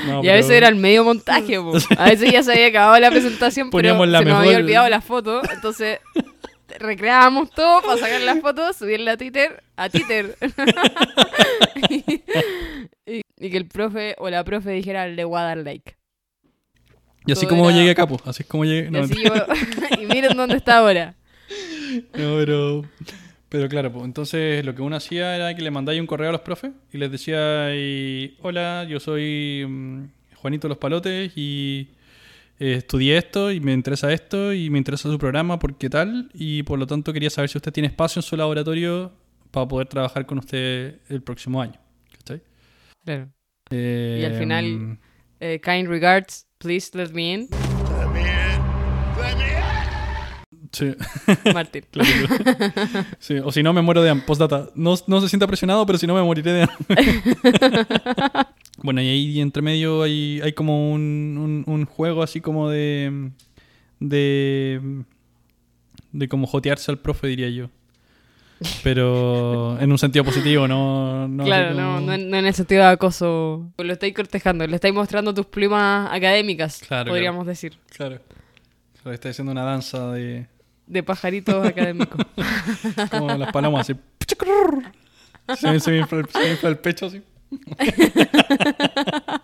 No, 0.07 0.23
Y 0.23 0.28
a 0.28 0.33
veces 0.35 0.47
pero- 0.47 0.59
era 0.59 0.69
el 0.69 0.76
medio 0.76 1.02
montaje, 1.02 1.59
po. 1.61 1.73
A 1.99 2.05
veces 2.11 2.31
ya 2.31 2.40
se 2.45 2.52
había 2.52 2.69
acabado 2.69 3.00
la 3.00 3.11
presentación, 3.11 3.69
pero 3.71 3.78
Poníamos 3.78 4.07
la 4.09 4.19
se 4.21 4.25
nos 4.26 4.35
había 4.35 4.50
mejor- 4.50 4.62
olvidado 4.62 4.88
la 4.88 5.00
foto. 5.00 5.43
Entonces 5.52 5.99
recreábamos 6.78 7.50
todo 7.50 7.83
para 7.83 7.97
sacar 7.99 8.21
las 8.21 8.40
fotos, 8.40 8.76
subirla 8.76 9.12
a 9.12 9.17
Twitter, 9.17 9.61
a 9.76 9.88
Twitter. 9.88 10.37
y, 13.07 13.23
y 13.38 13.50
que 13.50 13.57
el 13.57 13.67
profe 13.67 14.14
o 14.19 14.31
la 14.31 14.45
profe 14.45 14.71
dijera, 14.71 15.09
le 15.09 15.25
voy 15.25 15.38
a 15.40 15.43
dar 15.43 15.59
like. 15.59 15.97
Y 17.29 17.33
así 17.33 17.47
como 17.47 17.69
era- 17.69 17.79
llegué 17.79 17.91
acá, 17.93 18.07
pues, 18.07 18.21
así 18.27 18.43
es 18.43 18.49
como 18.49 18.65
llegué. 18.65 18.89
Y, 18.89 18.91
no, 18.91 19.01
así 19.01 19.15
yo- 19.23 19.47
y 20.03 20.07
miren 20.07 20.37
dónde 20.37 20.57
está 20.57 20.79
ahora. 20.79 21.15
No, 22.13 22.37
pero, 22.37 22.83
pero 23.49 23.69
claro, 23.69 23.91
pues 23.91 24.05
entonces 24.05 24.63
lo 24.65 24.75
que 24.75 24.83
uno 24.83 24.95
hacía 24.97 25.35
era 25.37 25.55
que 25.55 25.63
le 25.63 25.71
mandáis 25.71 25.99
un 26.01 26.07
correo 26.07 26.29
a 26.29 26.33
los 26.33 26.43
profes 26.43 26.73
y 26.93 26.99
les 26.99 27.11
decía, 27.11 27.69
hola, 28.43 28.85
yo 28.89 29.01
soy 29.01 29.65
mm, 29.67 30.03
Juanito 30.37 30.69
Los 30.69 30.77
Palotes 30.77 31.33
y 31.35 31.89
eh, 32.61 32.75
estudié 32.75 33.17
esto 33.17 33.51
y 33.51 33.61
me 33.61 33.73
interesa 33.73 34.13
esto 34.13 34.53
y 34.53 34.69
me 34.69 34.77
interesa 34.79 35.09
su 35.11 35.19
programa 35.19 35.59
porque 35.59 35.89
tal 35.89 36.31
y 36.35 36.63
por 36.65 36.79
lo 36.79 36.87
tanto 36.87 37.13
quería 37.15 37.31
saber 37.31 37.49
si 37.49 37.57
usted 37.57 37.73
tiene 37.73 37.87
espacio 37.89 38.21
en 38.21 38.25
su 38.25 38.37
laboratorio 38.37 39.11
para 39.51 39.67
poder 39.67 39.89
trabajar 39.89 40.27
con 40.27 40.39
usted 40.39 40.97
el 41.09 41.23
próximo 41.23 41.63
año. 41.63 41.81
¿Cachai? 42.19 42.43
Claro. 43.05 43.29
Eh, 43.71 44.19
Y 44.21 44.25
al 44.27 44.35
final- 44.39 44.67
mm, 44.67 44.99
Eh, 45.40 45.61
kind 45.61 45.88
regards, 45.88 46.47
please 46.59 46.90
let 46.95 47.12
me 47.12 47.33
in. 47.33 47.49
sí. 50.73 50.95
Martín. 51.54 51.85
Claro, 51.90 52.11
claro. 52.37 53.07
Sí, 53.18 53.37
o 53.38 53.50
si 53.52 53.62
no, 53.62 53.73
me 53.73 53.83
muero 53.83 54.02
de 54.02 54.11
hambre. 54.11 54.26
Postdata. 54.26 54.71
No, 54.75 54.95
no 55.07 55.21
se 55.21 55.28
sienta 55.28 55.47
presionado, 55.47 55.85
pero 55.87 55.99
si 55.99 56.07
no, 56.07 56.14
me 56.14 56.23
moriré 56.23 56.52
de 56.52 56.62
hambre. 56.62 57.23
bueno, 58.83 59.00
y 59.00 59.09
ahí 59.09 59.40
entre 59.40 59.62
medio 59.62 60.02
hay, 60.02 60.40
hay 60.42 60.52
como 60.52 60.92
un, 60.92 61.64
un, 61.66 61.73
un 61.73 61.85
juego 61.87 62.23
así 62.23 62.40
como 62.40 62.68
de. 62.68 63.30
de. 64.00 64.80
de 66.12 66.28
como 66.28 66.47
jotearse 66.47 66.90
al 66.90 66.99
profe, 66.99 67.28
diría 67.28 67.49
yo. 67.50 67.71
Pero 68.83 69.79
en 69.81 69.91
un 69.93 69.99
sentido 69.99 70.25
positivo, 70.25 70.67
no. 70.67 71.29
no 71.29 71.45
claro, 71.45 71.75
no, 71.75 72.00
no, 72.00 72.12
en- 72.12 72.29
no 72.31 72.37
en 72.38 72.47
el 72.47 72.55
sentido 72.55 72.83
de 72.83 72.88
acoso. 72.88 73.71
Lo 73.79 73.93
estáis 73.93 74.15
cortejando, 74.15 74.67
le 74.67 74.75
estáis 74.75 74.95
mostrando 74.95 75.33
tus 75.33 75.47
plumas 75.47 76.09
académicas, 76.12 76.81
Claro, 76.87 77.11
podríamos 77.11 77.47
decir. 77.47 77.79
Claro. 77.95 78.19
Claro, 79.03 79.15
está 79.15 79.29
haciendo 79.29 79.53
una 79.53 79.65
danza 79.65 80.12
de. 80.12 80.47
De 80.87 81.03
pajaritos 81.03 81.67
académicos. 81.67 82.21
como 83.11 83.29
las 83.37 83.53
palomas, 83.53 83.88
así. 83.88 83.99
Se 85.57 85.71
me, 85.71 85.81
se 85.81 85.91
me 85.93 85.99
infla, 85.99 86.23
se 86.31 86.38
me 86.41 86.50
infla 86.50 86.69
el 86.69 86.79
pecho 86.79 87.07
así. 87.07 87.23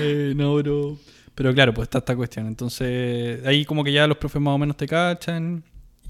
Eh, 0.00 0.32
no. 0.36 0.60
Pero 1.34 1.54
claro, 1.54 1.72
pues 1.74 1.86
está 1.86 1.98
esta 1.98 2.14
cuestión. 2.16 2.46
Entonces, 2.46 3.44
ahí 3.46 3.64
como 3.64 3.82
que 3.82 3.92
ya 3.92 4.06
los 4.06 4.16
profes 4.18 4.40
más 4.40 4.54
o 4.54 4.58
menos 4.58 4.76
te 4.76 4.86
cachan. 4.86 5.62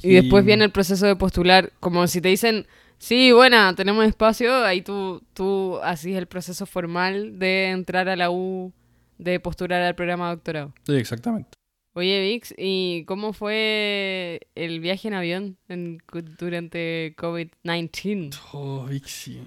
Y 0.04 0.14
después 0.14 0.44
viene 0.44 0.64
el 0.64 0.70
proceso 0.70 1.06
de 1.06 1.16
postular, 1.16 1.72
como 1.80 2.06
si 2.06 2.20
te 2.20 2.28
dicen, 2.28 2.66
sí, 2.98 3.32
buena, 3.32 3.74
tenemos 3.74 4.04
espacio, 4.06 4.64
ahí 4.64 4.82
tú, 4.82 5.22
tú 5.34 5.78
haces 5.82 6.16
el 6.16 6.26
proceso 6.26 6.66
formal 6.66 7.38
de 7.38 7.70
entrar 7.70 8.08
a 8.08 8.16
la 8.16 8.30
U, 8.30 8.72
de 9.18 9.40
postular 9.40 9.82
al 9.82 9.94
programa 9.94 10.28
de 10.30 10.34
doctorado. 10.36 10.74
Sí, 10.86 10.94
exactamente. 10.94 11.50
Oye, 11.96 12.20
Vix, 12.20 12.52
¿y 12.58 13.04
cómo 13.06 13.32
fue 13.32 14.40
el 14.56 14.80
viaje 14.80 15.06
en 15.08 15.14
avión 15.14 15.56
en- 15.68 15.98
durante 16.38 17.14
COVID-19? 17.16 18.36
Oh, 18.52 18.86
Vixi. 18.86 19.40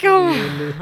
¿Cómo? 0.00 0.30
Horrible. 0.30 0.74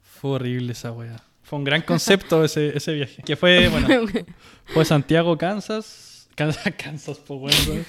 Fue 0.00 0.30
horrible 0.30 0.72
esa 0.72 0.92
wea. 0.92 1.22
Fue 1.42 1.58
un 1.58 1.64
gran 1.64 1.82
concepto 1.82 2.42
ese, 2.44 2.74
ese 2.76 2.94
viaje. 2.94 3.22
Que 3.22 3.36
fue, 3.36 3.68
bueno, 3.68 4.06
fue 4.64 4.84
Santiago, 4.86 5.36
Kansas. 5.36 6.11
Kansas, 6.46 6.74
Kansas, 6.76 7.18
pues. 7.26 7.86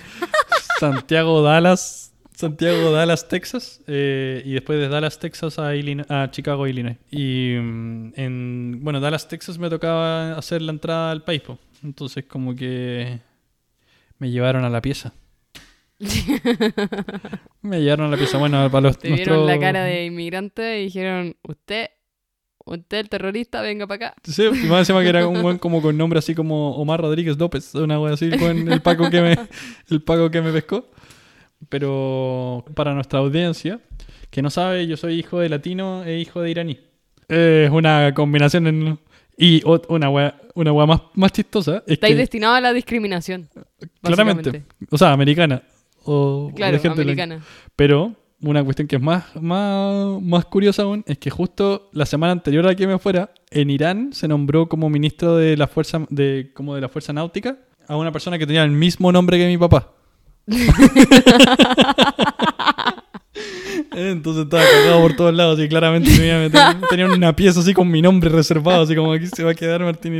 Santiago, 0.80 1.42
Dallas. 1.42 2.14
Santiago, 2.36 2.92
Dallas, 2.92 3.28
Texas. 3.28 3.82
eh, 3.88 4.42
y 4.46 4.54
después 4.54 4.80
de 4.80 4.90
Dallas, 4.90 5.20
Texas 5.20 5.60
a, 5.60 5.76
Illinois- 5.76 6.10
a 6.10 6.30
Chicago, 6.32 6.68
Illinois. 6.68 6.98
Y 7.12 7.56
mm, 7.62 8.14
en, 8.16 8.80
bueno, 8.82 9.00
Dallas, 9.00 9.28
Texas 9.28 9.58
me 9.60 9.70
tocaba 9.70 10.34
hacer 10.38 10.62
la 10.62 10.72
entrada 10.72 11.12
al 11.12 11.24
país. 11.24 11.42
po. 11.42 11.60
Entonces 11.84 12.26
como 12.26 12.56
que 12.56 13.20
me 14.18 14.32
llevaron 14.32 14.64
a 14.66 14.70
la 14.70 14.82
pieza. 14.82 15.14
me 17.62 17.82
llevaron 17.82 18.08
a 18.08 18.10
la 18.10 18.18
pieza. 18.18 18.38
Bueno, 18.38 18.70
para 18.72 18.82
los 18.88 18.98
Te 18.98 19.12
vieron 19.12 19.46
la 19.46 19.60
cara 19.60 19.84
de 19.84 20.06
inmigrante 20.06 20.82
y 20.82 20.86
dijeron, 20.86 21.36
usted, 21.44 21.90
usted 22.66 22.98
el 23.00 23.10
terrorista, 23.10 23.62
venga 23.62 23.86
para 23.88 24.08
acá. 24.08 24.16
Sí, 24.24 24.44
y 24.44 24.68
más 24.68 24.80
encima 24.80 25.02
que 25.02 25.10
era 25.10 25.28
un 25.28 25.42
buen 25.42 25.58
como 25.58 25.82
con 25.82 25.98
nombre 25.98 26.20
así 26.20 26.34
como 26.36 26.76
Omar 26.76 27.02
Rodríguez 27.02 27.38
López, 27.38 27.74
una 27.76 28.00
wea 28.00 28.14
así, 28.14 28.30
con 28.38 28.72
el 28.72 28.82
Paco 28.82 29.10
que 29.10 29.22
me, 29.22 29.38
el 29.90 30.02
Paco 30.02 30.30
que 30.32 30.42
me 30.42 30.52
pescó. 30.52 30.88
Pero 31.70 32.66
para 32.76 32.94
nuestra 32.94 33.20
audiencia, 33.20 33.80
que 34.30 34.42
no 34.42 34.50
sabe, 34.50 34.86
yo 34.88 34.98
soy 34.98 35.20
hijo 35.20 35.40
de 35.40 35.50
latino 35.50 36.04
e 36.04 36.20
hijo 36.20 36.42
de 36.42 36.52
iraní. 36.52 36.80
Es 37.28 37.70
una 37.70 38.14
combinación 38.14 38.68
en- 38.68 39.00
y 39.38 39.64
una 39.88 40.10
wea, 40.10 40.40
una 40.54 40.72
wea 40.72 40.86
más, 40.86 41.02
más 41.16 41.32
chistosa 41.32 41.78
es 41.88 41.94
Estáis 41.94 42.30
que, 42.30 42.46
a 42.48 42.62
la 42.62 42.74
discriminación. 42.74 43.50
claramente, 44.02 44.64
o 44.92 44.98
sea, 44.98 45.12
americana 45.12 45.64
o 46.06 46.52
Claro, 46.56 46.74
de 46.74 46.80
gente 46.80 47.04
blanca. 47.04 47.24
americana. 47.24 47.46
Pero 47.76 48.14
una 48.44 48.64
cuestión 48.64 48.88
que 48.88 48.98
es 48.98 49.02
más, 49.02 49.24
más, 49.42 50.22
más 50.22 50.46
curiosa 50.46 50.84
aún 50.84 51.04
es 51.08 51.18
que 51.18 51.30
justo 51.30 51.90
la 51.94 52.06
semana 52.06 52.32
anterior 52.34 52.68
a 52.68 52.76
que 52.76 52.86
me 52.88 53.00
fuera, 53.00 53.32
en 53.50 53.70
Irán 53.70 54.12
se 54.14 54.28
nombró 54.28 54.68
como 54.70 54.90
ministro 54.90 55.36
de 55.38 55.56
la 55.58 55.68
fuerza, 55.68 56.02
de, 56.10 56.52
como 56.54 56.76
de 56.76 56.82
la 56.82 56.90
fuerza 56.90 57.14
náutica 57.14 57.58
a 57.88 57.96
una 57.98 58.12
persona 58.12 58.38
que 58.38 58.46
tenía 58.46 58.64
el 58.64 58.72
mismo 58.72 59.12
nombre 59.12 59.38
que 59.38 59.48
mi 59.48 59.58
papá. 59.58 59.92
Entonces 63.96 64.44
estaba 64.46 64.64
cagado 64.64 65.02
por 65.02 65.16
todos 65.16 65.34
lados 65.34 65.60
y 65.60 65.68
claramente 65.68 66.10
me 66.18 66.28
iba 66.28 66.36
a 66.36 66.40
meter- 66.40 66.90
tenía 66.90 67.06
una 67.08 67.36
pieza 67.36 67.60
así 67.60 67.74
con 67.74 67.90
mi 67.90 68.02
nombre 68.02 68.30
reservado, 68.30 68.84
así 68.84 68.96
como 68.96 69.14
aquí 69.14 69.28
se 69.28 69.44
va 69.44 69.52
a 69.52 69.56
quedar 69.56 69.82
Martín. 69.84 70.20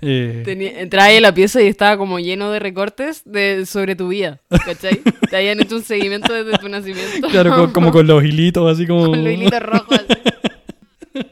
Eh, 0.00 0.42
Tenía- 0.44 1.18
a 1.18 1.20
la 1.20 1.34
pieza 1.34 1.60
y 1.60 1.66
estaba 1.66 1.96
como 1.98 2.18
lleno 2.20 2.50
de 2.52 2.58
recortes 2.60 3.22
de, 3.24 3.66
sobre 3.66 3.96
tu 3.96 4.08
vida, 4.08 4.40
¿cachai? 4.64 5.00
Te 5.28 5.36
habían 5.36 5.60
hecho 5.60 5.76
un 5.76 5.82
seguimiento 5.82 6.32
desde 6.32 6.56
tu 6.58 6.68
nacimiento. 6.68 7.28
claro, 7.28 7.54
co- 7.56 7.72
como 7.72 7.90
con 7.90 8.06
los 8.06 8.22
hilitos, 8.24 8.72
así 8.72 8.86
como... 8.86 9.06
Con 9.08 9.24
los 9.24 9.32
hilitos 9.32 9.60
rojos. 9.60 9.98
así. 9.98 10.20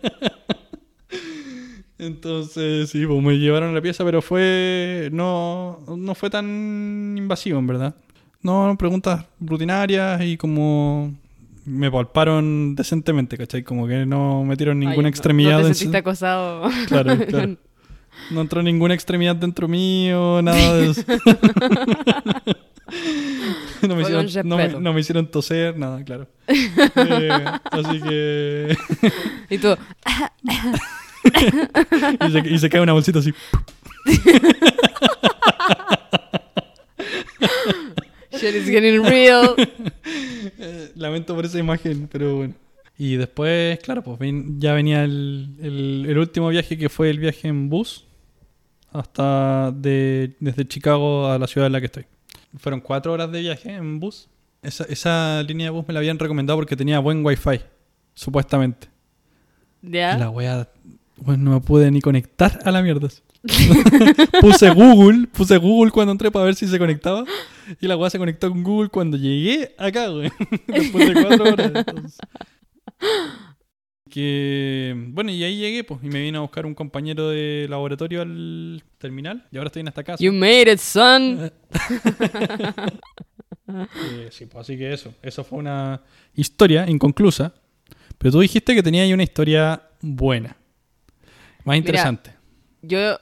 Entonces, 1.98 2.90
sí, 2.90 3.06
pues 3.06 3.22
me 3.22 3.38
llevaron 3.38 3.70
a 3.70 3.72
la 3.72 3.80
pieza, 3.80 4.04
pero 4.04 4.20
fue. 4.20 5.08
No, 5.12 5.80
no 5.96 6.14
fue 6.14 6.28
tan 6.28 7.14
invasivo, 7.16 7.58
en 7.58 7.66
verdad. 7.66 7.94
No, 8.42 8.76
preguntas 8.78 9.24
rutinarias 9.40 10.20
y 10.22 10.36
como. 10.36 11.14
Me 11.64 11.90
palparon 11.90 12.76
decentemente, 12.76 13.36
¿cachai? 13.36 13.62
Como 13.64 13.88
que 13.88 14.06
no 14.06 14.44
metieron 14.44 14.78
Ay, 14.80 14.86
ninguna 14.88 15.02
no- 15.06 15.08
extremidad. 15.08 15.52
No, 15.56 15.62
te 15.62 15.68
en- 15.68 15.74
sentiste 15.74 15.96
acosado. 15.96 16.68
Claro, 16.86 17.16
claro. 17.28 17.56
No 18.30 18.40
entró 18.40 18.62
ninguna 18.62 18.94
extremidad 18.94 19.36
dentro 19.36 19.68
mío, 19.68 20.40
nada 20.42 20.74
de 20.76 20.90
eso. 20.90 21.02
no, 23.86 23.94
me 23.96 24.02
hicieron, 24.02 24.26
no, 24.48 24.56
me, 24.56 24.62
respeto. 24.62 24.80
no 24.80 24.92
me 24.92 25.00
hicieron 25.00 25.30
toser, 25.30 25.76
nada, 25.78 26.02
claro. 26.04 26.28
Eh, 26.48 27.44
así 27.70 28.00
que. 28.00 28.76
y 29.50 29.58
tú, 29.58 29.76
y, 32.26 32.30
se, 32.30 32.38
y 32.54 32.58
se 32.58 32.68
cae 32.70 32.80
una 32.80 32.92
bolsita 32.92 33.18
así. 33.18 33.32
shit 38.32 38.54
is 38.54 38.66
getting 38.68 39.02
real. 39.04 39.54
Lamento 40.94 41.34
por 41.34 41.44
esa 41.44 41.58
imagen, 41.58 42.08
pero 42.10 42.36
bueno. 42.36 42.54
Y 42.98 43.16
después, 43.16 43.78
claro, 43.80 44.02
pues 44.02 44.18
ya 44.58 44.72
venía 44.72 45.04
el, 45.04 45.50
el- 45.60 46.06
el 46.08 46.18
último 46.18 46.48
viaje 46.48 46.78
que 46.78 46.88
fue 46.88 47.10
el 47.10 47.18
viaje 47.18 47.48
en 47.48 47.68
bus 47.68 48.05
hasta 48.98 49.72
de, 49.72 50.36
desde 50.40 50.66
Chicago 50.66 51.28
a 51.28 51.38
la 51.38 51.46
ciudad 51.46 51.66
en 51.66 51.72
la 51.72 51.80
que 51.80 51.86
estoy. 51.86 52.06
Fueron 52.58 52.80
cuatro 52.80 53.12
horas 53.12 53.30
de 53.30 53.40
viaje 53.40 53.74
en 53.74 54.00
bus. 54.00 54.28
Esa, 54.62 54.84
esa 54.84 55.42
línea 55.42 55.66
de 55.66 55.70
bus 55.70 55.84
me 55.86 55.94
la 55.94 56.00
habían 56.00 56.18
recomendado 56.18 56.58
porque 56.58 56.76
tenía 56.76 56.98
buen 56.98 57.24
wifi, 57.24 57.60
supuestamente. 58.14 58.88
¿Ya? 59.82 60.16
la 60.18 60.30
wea, 60.30 60.68
bueno, 61.16 61.44
no 61.44 61.50
me 61.52 61.60
pude 61.60 61.90
ni 61.90 62.00
conectar 62.00 62.58
a 62.64 62.70
la 62.70 62.82
mierda. 62.82 63.08
puse 64.40 64.70
Google, 64.70 65.28
puse 65.28 65.56
Google 65.56 65.92
cuando 65.92 66.12
entré 66.12 66.30
para 66.30 66.44
ver 66.44 66.54
si 66.54 66.66
se 66.66 66.78
conectaba. 66.78 67.24
Y 67.80 67.86
la 67.86 67.96
weá 67.96 68.10
se 68.10 68.18
conectó 68.18 68.48
con 68.50 68.62
Google 68.62 68.90
cuando 68.90 69.16
llegué 69.16 69.74
acá, 69.78 70.08
güey. 70.08 70.30
Después 70.66 71.14
de 71.14 71.22
cuatro 71.22 71.44
horas. 71.44 71.72
entonces. 71.74 72.18
Que 74.10 74.94
bueno, 75.08 75.30
y 75.32 75.42
ahí 75.42 75.58
llegué, 75.58 75.82
pues, 75.84 76.00
y 76.02 76.08
me 76.08 76.20
vino 76.20 76.38
a 76.38 76.42
buscar 76.42 76.64
un 76.64 76.74
compañero 76.74 77.28
de 77.28 77.66
laboratorio 77.68 78.22
al 78.22 78.82
terminal. 78.98 79.46
Y 79.50 79.56
ahora 79.56 79.68
estoy 79.68 79.80
en 79.80 79.88
esta 79.88 80.04
casa. 80.04 80.22
You 80.22 80.32
made 80.32 80.72
it, 80.72 80.78
son. 80.78 81.50
Eh, 83.68 84.28
sí, 84.30 84.46
pues 84.46 84.62
así 84.62 84.78
que 84.78 84.92
eso. 84.92 85.12
Eso 85.22 85.42
fue 85.42 85.58
una 85.58 86.02
historia 86.34 86.88
inconclusa. 86.88 87.52
Pero 88.18 88.32
tú 88.32 88.40
dijiste 88.40 88.74
que 88.74 88.82
tenía 88.82 89.02
ahí 89.02 89.12
una 89.12 89.22
historia 89.24 89.82
buena. 90.00 90.56
Más 91.64 91.76
interesante. 91.76 92.32
Yo. 92.82 93.18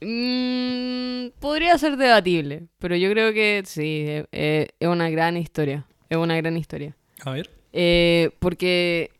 mm, 0.00 1.38
podría 1.38 1.76
ser 1.78 1.96
debatible, 1.96 2.68
pero 2.78 2.96
yo 2.96 3.10
creo 3.10 3.32
que 3.32 3.62
sí, 3.66 4.04
eh, 4.06 4.26
eh, 4.32 4.68
es 4.80 4.88
una 4.88 5.10
gran 5.10 5.36
historia. 5.36 5.84
Es 6.08 6.16
una 6.16 6.36
gran 6.36 6.56
historia. 6.56 6.96
A 7.22 7.32
ver. 7.32 7.50
Eh, 7.72 8.30
porque, 8.38 9.10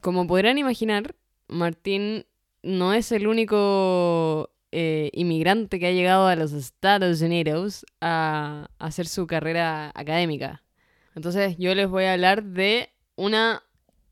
como 0.00 0.26
podrán 0.26 0.58
imaginar, 0.58 1.14
Martín 1.48 2.26
no 2.62 2.92
es 2.92 3.12
el 3.12 3.26
único 3.26 4.50
eh, 4.72 5.10
inmigrante 5.12 5.78
que 5.78 5.86
ha 5.86 5.92
llegado 5.92 6.26
a 6.26 6.36
los 6.36 6.52
Estados 6.52 7.20
Unidos 7.22 7.86
a, 8.00 8.68
a 8.78 8.86
hacer 8.86 9.06
su 9.06 9.26
carrera 9.26 9.92
académica. 9.94 10.62
Entonces, 11.14 11.56
yo 11.58 11.74
les 11.74 11.88
voy 11.88 12.04
a 12.04 12.12
hablar 12.12 12.44
de 12.44 12.90
una 13.16 13.62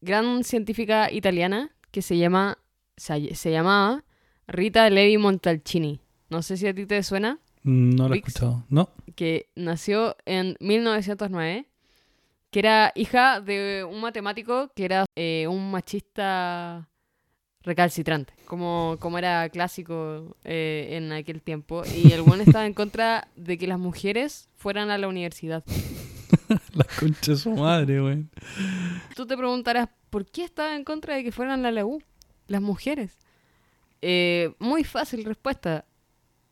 gran 0.00 0.44
científica 0.44 1.10
italiana 1.12 1.70
que 1.90 2.02
se 2.02 2.18
llama 2.18 2.58
se, 2.96 3.34
se 3.34 3.50
llamaba 3.50 4.04
Rita 4.46 4.88
Levi 4.90 5.18
Montalcini. 5.18 6.00
No 6.30 6.42
sé 6.42 6.56
si 6.56 6.66
a 6.66 6.74
ti 6.74 6.86
te 6.86 7.02
suena 7.02 7.38
No 7.62 8.08
lo 8.08 8.14
he 8.14 8.18
escuchado. 8.18 8.64
No. 8.68 8.90
que 9.14 9.50
nació 9.54 10.16
en 10.24 10.56
1909, 10.60 11.66
que 12.56 12.60
era 12.60 12.90
hija 12.94 13.42
de 13.42 13.84
un 13.84 14.00
matemático 14.00 14.70
que 14.74 14.86
era 14.86 15.04
eh, 15.14 15.46
un 15.46 15.70
machista 15.70 16.88
recalcitrante, 17.60 18.32
como, 18.46 18.96
como 18.98 19.18
era 19.18 19.46
clásico 19.50 20.38
eh, 20.42 20.88
en 20.92 21.12
aquel 21.12 21.42
tiempo. 21.42 21.82
Y 21.84 22.12
el 22.12 22.22
buen 22.22 22.40
estaba 22.40 22.64
en 22.64 22.72
contra 22.72 23.28
de 23.36 23.58
que 23.58 23.66
las 23.66 23.78
mujeres 23.78 24.48
fueran 24.54 24.88
a 24.88 24.96
la 24.96 25.06
universidad. 25.06 25.64
La 26.72 26.86
concha 26.98 27.32
de 27.32 27.36
su 27.36 27.50
madre, 27.50 28.00
güey. 28.00 28.24
Tú 29.14 29.26
te 29.26 29.36
preguntarás, 29.36 29.90
¿por 30.08 30.24
qué 30.24 30.44
estaba 30.44 30.74
en 30.76 30.84
contra 30.84 31.14
de 31.14 31.24
que 31.24 31.32
fueran 31.32 31.66
a 31.66 31.70
la 31.70 31.84
U 31.84 32.02
las 32.46 32.62
mujeres? 32.62 33.18
Eh, 34.00 34.54
muy 34.58 34.82
fácil 34.82 35.26
respuesta. 35.26 35.84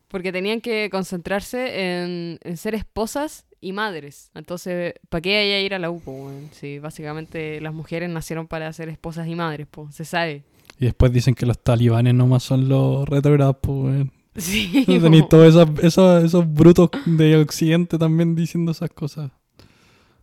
Porque 0.08 0.32
tenían 0.32 0.60
que 0.60 0.90
concentrarse 0.90 2.02
en, 2.02 2.38
en 2.42 2.56
ser 2.58 2.74
esposas 2.74 3.46
y 3.64 3.72
madres. 3.72 4.30
Entonces, 4.34 4.94
¿para 5.08 5.22
qué 5.22 5.38
hay 5.38 5.52
a 5.52 5.60
ir 5.62 5.74
a 5.74 5.78
la 5.78 5.90
U? 5.90 6.02
weón? 6.04 6.50
Si 6.52 6.78
básicamente 6.78 7.60
las 7.60 7.72
mujeres 7.72 8.10
nacieron 8.10 8.46
para 8.46 8.70
ser 8.72 8.90
esposas 8.90 9.26
y 9.26 9.34
madres, 9.34 9.66
po, 9.66 9.90
se 9.90 10.04
sabe. 10.04 10.44
Y 10.78 10.84
después 10.84 11.12
dicen 11.12 11.34
que 11.34 11.46
los 11.46 11.58
talibanes 11.58 12.14
nomás 12.14 12.42
son 12.42 12.68
los 12.68 13.08
retrogrados, 13.08 13.56
pues. 13.60 14.06
Sí. 14.36 14.84
Tenéis 14.86 15.28
todos 15.28 15.48
esos, 15.48 15.68
esos, 15.80 16.24
esos 16.24 16.52
brutos 16.52 16.90
de 17.06 17.36
Occidente 17.36 17.98
también 17.98 18.34
diciendo 18.34 18.72
esas 18.72 18.90
cosas. 18.90 19.30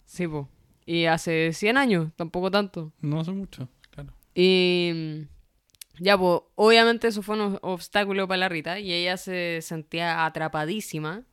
Sí, 0.05 0.27
po. 0.27 0.49
Y 0.85 1.05
hace 1.05 1.53
100 1.53 1.77
años, 1.77 2.11
tampoco 2.17 2.51
tanto. 2.51 2.91
No 2.99 3.21
hace 3.21 3.31
mucho, 3.31 3.69
claro. 3.89 4.11
Y 4.35 5.27
ya, 5.97 6.17
pues, 6.17 6.41
obviamente 6.55 7.07
eso 7.07 7.21
fue 7.21 7.41
un 7.41 7.57
obstáculo 7.61 8.27
para 8.27 8.39
la 8.39 8.49
Rita 8.49 8.79
y 8.79 8.91
ella 8.91 9.15
se 9.15 9.59
sentía 9.61 10.25
atrapadísima 10.25 11.23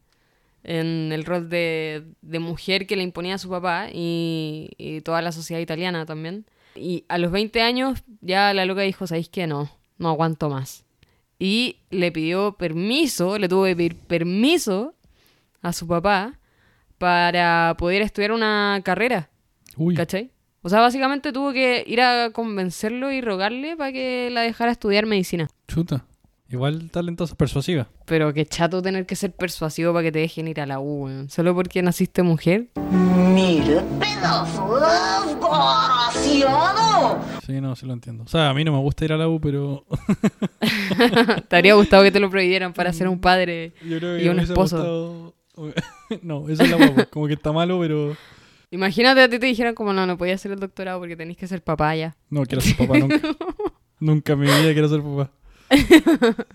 en 0.65 1.13
el 1.13 1.25
rol 1.25 1.49
de, 1.49 2.05
de 2.21 2.39
mujer 2.39 2.87
que 2.87 2.97
le 2.97 3.03
imponía 3.03 3.37
a 3.37 3.39
su 3.39 3.49
papá 3.49 3.89
y, 3.93 4.71
y 4.77 5.01
toda 5.01 5.23
la 5.23 5.33
sociedad 5.33 5.61
italiana 5.61 6.07
también. 6.07 6.45
Y 6.75 7.05
a 7.09 7.19
los 7.19 7.33
20 7.33 7.61
años 7.63 8.03
ya 8.21 8.53
la 8.55 8.67
loca 8.67 8.83
dijo, 8.83 9.07
¿sabéis 9.07 9.29
qué? 9.29 9.47
No, 9.47 9.71
no 9.99 10.09
aguanto 10.09 10.49
más. 10.49 10.85
Y 11.39 11.77
le 11.91 12.11
pidió 12.13 12.53
permiso, 12.53 13.39
le 13.39 13.49
tuvo 13.49 13.65
que 13.65 13.77
pedir 13.77 13.97
permiso 13.97 14.95
a 15.63 15.73
su 15.73 15.87
papá 15.87 16.39
para 16.99 17.77
poder 17.79 18.03
estudiar 18.03 18.33
una 18.33 18.81
carrera. 18.85 19.31
Uy, 19.77 19.95
¿Cachai? 19.95 20.33
O 20.63 20.69
sea, 20.69 20.81
básicamente 20.81 21.33
tuvo 21.33 21.53
que 21.53 21.85
ir 21.87 22.01
a 22.01 22.31
convencerlo 22.31 23.13
y 23.13 23.21
rogarle 23.21 23.77
para 23.77 23.93
que 23.93 24.29
la 24.31 24.43
dejara 24.43 24.73
estudiar 24.73 25.07
medicina. 25.07 25.49
chuta. 25.69 26.05
Igual 26.51 26.91
talentosa, 26.91 27.35
persuasiva. 27.35 27.89
Pero 28.07 28.33
qué 28.33 28.47
chato 28.47 28.81
tener 28.81 29.05
que 29.05 29.17
ser 29.17 29.33
persuasivo 29.33 29.93
para 29.93 30.05
que 30.05 30.13
te 30.13 30.21
dejen 30.21 30.49
ir 30.49 30.61
a 30.63 30.67
la 30.67 30.81
U. 30.81 31.27
Solo 31.29 31.55
porque 31.55 31.83
naciste 31.83 32.23
mujer. 32.23 32.69
Mire, 33.35 33.83
pedazo 34.01 34.81
de 34.81 34.87
desgraciado. 35.35 37.21
Sí, 37.47 37.61
no, 37.61 37.77
sí 37.77 37.85
lo 37.87 37.93
entiendo. 37.93 38.25
O 38.25 38.29
sea, 38.29 38.49
a 38.51 38.55
mí 38.55 38.65
no 38.65 38.73
me 38.73 38.79
gusta 38.79 39.05
ir 39.05 39.13
a 39.13 39.19
la 39.19 39.29
U, 39.29 39.39
pero 39.41 39.85
te 41.49 41.57
habría 41.57 41.75
gustado 41.75 42.03
que 42.03 42.11
te 42.11 42.21
lo 42.21 42.31
prohibieran 42.31 42.73
para 42.73 42.93
ser 42.93 43.09
un 43.09 43.21
padre. 43.21 43.73
yo 43.87 43.99
creo 43.99 44.17
que 44.17 44.25
Y 44.25 44.29
un 44.29 44.41
esposo. 44.41 44.77
gustado- 44.77 45.35
no, 46.23 46.49
eso 46.49 46.63
es 46.63 46.71
la 46.71 46.77
guapa. 46.77 47.05
Como 47.07 47.27
que 47.27 47.35
está 47.35 47.53
malo, 47.53 47.79
pero 47.81 48.17
Imagínate 48.71 49.23
a 49.23 49.29
ti 49.29 49.39
te 49.39 49.47
dijeran 49.47 49.75
como 49.75 49.93
no, 49.93 50.07
no 50.07 50.17
podías 50.19 50.41
hacer 50.41 50.53
el 50.53 50.61
doctorado 50.61 50.99
porque 51.01 51.17
tenés 51.17 51.37
que 51.37 51.47
ser 51.47 51.63
papá 51.63 51.95
ya. 51.97 52.17
no 52.31 52.45
quiero 52.45 52.61
ser 52.61 52.77
papá 52.77 52.99
nunca. 52.99 53.19
nunca 54.01 54.33
en 54.35 54.39
mi 54.41 54.47
vida 54.47 54.73
quiero 54.73 54.89
ser 54.89 55.03
papá. 55.03 55.31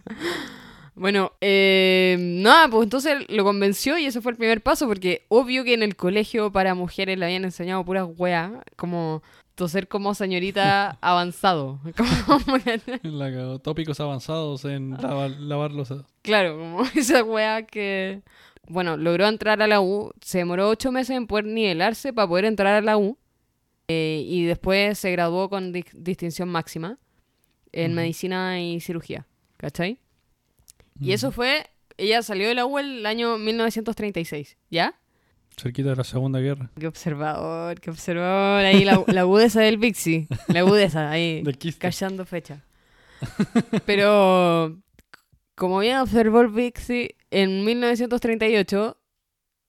Bueno, 0.96 1.32
eh, 1.42 2.18
nada, 2.20 2.68
pues 2.68 2.84
entonces 2.84 3.26
lo 3.28 3.44
convenció 3.44 3.98
y 3.98 4.06
ese 4.06 4.22
fue 4.22 4.32
el 4.34 4.38
primer 4.38 4.62
paso, 4.62 4.88
porque 4.88 5.26
obvio 5.28 5.64
que 5.64 5.74
en 5.74 5.82
el 5.82 5.96
colegio 5.96 6.52
para 6.52 6.76
mujeres 6.76 7.18
le 7.18 7.26
habían 7.26 7.46
enseñado 7.46 7.84
puras 7.84 8.08
weas, 8.16 8.52
como 8.76 9.24
toser 9.56 9.88
como 9.88 10.14
señorita 10.14 10.92
avanzado. 11.02 11.80
Como, 11.98 12.58
La 13.04 13.32
cagó. 13.32 13.58
Tópicos 13.60 14.00
avanzados 14.00 14.66
en 14.66 14.92
lavar, 14.92 15.32
lavar 15.32 15.72
claro, 16.22 16.58
como 16.60 16.84
esa 16.96 17.24
wea 17.24 17.66
que... 17.66 18.22
Bueno, 18.68 18.96
logró 18.96 19.28
entrar 19.28 19.62
a 19.62 19.68
la 19.68 19.82
U, 19.82 20.14
se 20.22 20.38
demoró 20.38 20.70
ocho 20.70 20.92
meses 20.92 21.18
en 21.18 21.28
poder 21.28 21.46
nivelarse 21.46 22.14
para 22.14 22.28
poder 22.28 22.46
entrar 22.46 22.76
a 22.76 22.82
la 22.82 22.98
U, 22.98 23.18
eh, 23.90 24.24
y 24.26 24.46
después 24.46 24.98
se 25.00 25.12
graduó 25.12 25.50
con 25.50 25.74
dis- 25.74 25.92
distinción 25.94 26.48
máxima 26.50 26.98
en 27.74 27.94
medicina 27.94 28.62
y 28.62 28.80
cirugía, 28.80 29.28
¿cachai? 29.58 30.00
Y 31.02 31.12
eso 31.12 31.32
fue, 31.32 31.70
ella 31.98 32.22
salió 32.22 32.48
de 32.48 32.54
la 32.54 32.66
U 32.66 32.80
el 32.80 33.06
año 33.06 33.38
1936, 33.38 34.58
¿ya? 34.70 34.96
Cerquita 35.58 35.90
de 35.90 35.96
la 35.96 36.04
Segunda 36.04 36.40
Guerra. 36.40 36.72
Qué 36.80 36.88
observador, 36.88 37.80
qué 37.80 37.90
observador. 37.90 38.64
Ahí 38.64 38.84
la, 38.86 39.04
la 39.08 39.22
agudeza 39.22 39.62
del 39.62 39.78
Bixi. 39.78 40.28
La 40.48 40.62
agudeza, 40.62 41.12
ahí. 41.12 41.44
Callando 41.80 42.26
fecha. 42.26 42.64
Pero, 43.86 44.80
como 45.56 45.80
bien 45.80 45.98
observó 45.98 46.42
el 46.42 46.50
Bixi, 46.50 47.16
en 47.30 47.64
1938 47.66 48.98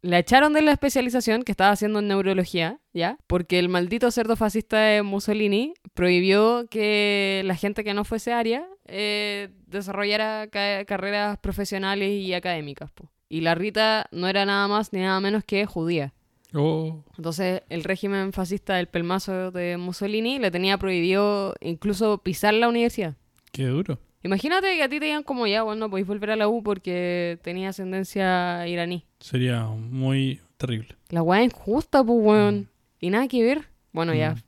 La 0.05 0.19
echaron 0.19 0.53
de 0.53 0.61
la 0.61 0.73
especialización 0.73 1.45
que 1.45 1.53
estaba 1.53 1.71
haciendo 1.71 2.01
en 2.01 2.09
neurología, 2.09 2.79
¿ya? 2.93 3.17
Porque 3.27 3.59
el 3.59 3.71
maldito 3.71 4.11
cerdo 4.11 4.37
fascista 4.37 4.79
de 4.79 5.03
Mussolini 5.03 5.73
prohibió 5.95 6.67
que 6.69 7.41
la 7.47 7.55
gente 7.57 7.85
que 7.85 7.95
no 7.95 8.05
fuese 8.05 8.35
aria 8.35 8.67
eh, 8.87 9.49
desarrollara 9.67 10.49
ca- 10.49 10.85
carreras 10.85 11.39
profesionales 11.39 12.11
y 12.11 12.35
académicas. 12.35 12.91
po. 12.93 13.11
Y 13.31 13.41
la 13.41 13.55
Rita 13.55 14.07
no 14.13 14.29
era 14.29 14.45
nada 14.45 14.69
más 14.69 14.93
ni 14.93 15.01
nada 15.01 15.19
menos 15.21 15.43
que 15.43 15.65
judía. 15.65 16.13
Oh, 16.53 17.03
Entonces, 17.17 17.63
el 17.71 17.83
régimen 17.83 18.35
fascista 18.35 18.75
del 18.77 18.89
pelmazo 18.89 19.51
de 19.53 19.79
Mussolini 19.79 20.39
le 20.39 20.51
tenía 20.51 20.77
prohibido 20.77 21.55
incluso 21.63 22.19
pisar 22.19 22.53
la 22.53 22.69
universidad. 22.69 23.15
qué 23.53 23.65
duro. 23.65 23.99
Imagínate 24.25 24.75
que 24.75 24.83
a 24.83 24.89
ti 24.89 24.99
te 24.99 25.05
digan 25.05 25.23
como 25.23 25.47
ya, 25.47 25.63
bueno, 25.63 25.81
no 25.81 25.91
podéis 25.91 26.07
volver 26.07 26.31
a 26.31 26.37
la 26.37 26.49
U 26.49 26.63
porque 26.63 27.39
tenía 27.43 27.69
ascendencia 27.69 28.67
iraní. 28.67 29.05
Sería 29.21 29.67
muy 29.67 30.41
terrible. 30.57 30.97
La 31.11 31.21
weá 31.21 31.43
es 31.43 31.53
injusta, 31.53 32.03
pues, 32.03 32.19
weón. 32.23 32.71
Y 33.01 33.11
nada 33.11 33.29
que 33.29 33.43
ver. 33.43 33.69
Bueno, 33.93 34.15
ya. 34.15 34.33
Mm. 34.33 34.43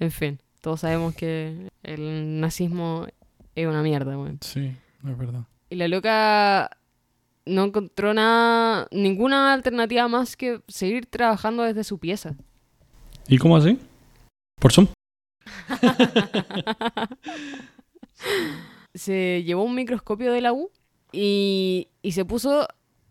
En 0.00 0.10
fin, 0.10 0.40
todos 0.60 0.80
sabemos 0.80 1.14
que 1.14 1.70
el 1.84 2.40
nazismo 2.40 3.06
es 3.54 3.68
una 3.68 3.84
mierda, 3.84 4.18
weón. 4.18 4.38
Sí, 4.40 4.72
es 5.08 5.16
verdad. 5.16 5.44
Y 5.70 5.76
la 5.76 5.86
loca 5.86 6.68
no 7.46 7.66
encontró 7.66 8.14
nada, 8.14 8.88
ninguna 8.90 9.52
alternativa 9.52 10.08
más 10.08 10.36
que 10.36 10.60
seguir 10.66 11.06
trabajando 11.06 11.62
desde 11.62 11.84
su 11.84 11.98
pieza. 11.98 12.34
¿Y 13.28 13.38
cómo 13.38 13.56
así? 13.56 13.78
¿Por 14.60 14.72
Zoom? 14.72 14.88
se 18.98 19.42
llevó 19.44 19.62
un 19.62 19.74
microscopio 19.74 20.32
de 20.32 20.40
la 20.40 20.52
U 20.52 20.70
y, 21.12 21.88
y 22.02 22.12
se 22.12 22.24
puso 22.24 22.68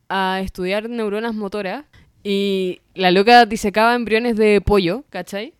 a 0.10 0.42
estudiar 0.42 0.90
neuronas 0.90 1.34
motoras. 1.34 1.86
Y 2.24 2.82
la 2.94 3.12
loca 3.12 3.46
disecaba 3.46 3.96
embriones 3.96 4.36
de 4.36 4.60
pollo, 4.62 5.06
¿cachai? 5.10 5.54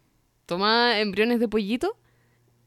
Tomaba 0.46 1.00
embriones 1.00 1.40
de 1.40 1.48
pollito 1.48 1.96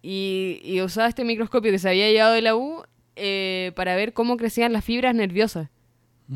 y, 0.02 0.60
y 0.64 0.80
usaba 0.80 1.08
este 1.08 1.24
microscopio 1.24 1.70
que 1.70 1.78
se 1.78 1.88
había 1.88 2.10
llevado 2.10 2.34
de 2.34 2.42
la 2.42 2.56
U 2.56 2.82
eh, 3.16 3.72
para 3.76 3.96
ver 3.96 4.12
cómo 4.12 4.36
crecían 4.36 4.72
las 4.72 4.84
fibras 4.84 5.14
nerviosas, 5.14 5.68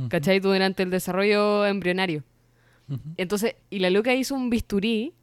¿cachai? 0.08 0.40
Durante 0.40 0.82
el 0.82 0.90
desarrollo 0.90 1.64
embrionario. 1.64 2.24
Entonces, 3.16 3.56
y 3.70 3.78
la 3.78 3.88
loca 3.88 4.12
hizo 4.14 4.34
un 4.34 4.50
bisturí 4.50 5.14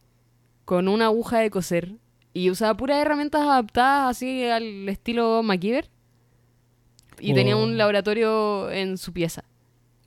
con 0.65 0.87
una 0.87 1.05
aguja 1.05 1.39
de 1.39 1.51
coser 1.51 1.93
y 2.33 2.49
usaba 2.49 2.75
puras 2.75 3.01
herramientas 3.01 3.41
adaptadas 3.41 4.17
así 4.17 4.45
al 4.45 4.87
estilo 4.87 5.43
MacGyver. 5.43 5.89
Y 7.19 7.33
tenía 7.33 7.55
un 7.55 7.77
laboratorio 7.77 8.71
en 8.71 8.97
su 8.97 9.13
pieza, 9.13 9.43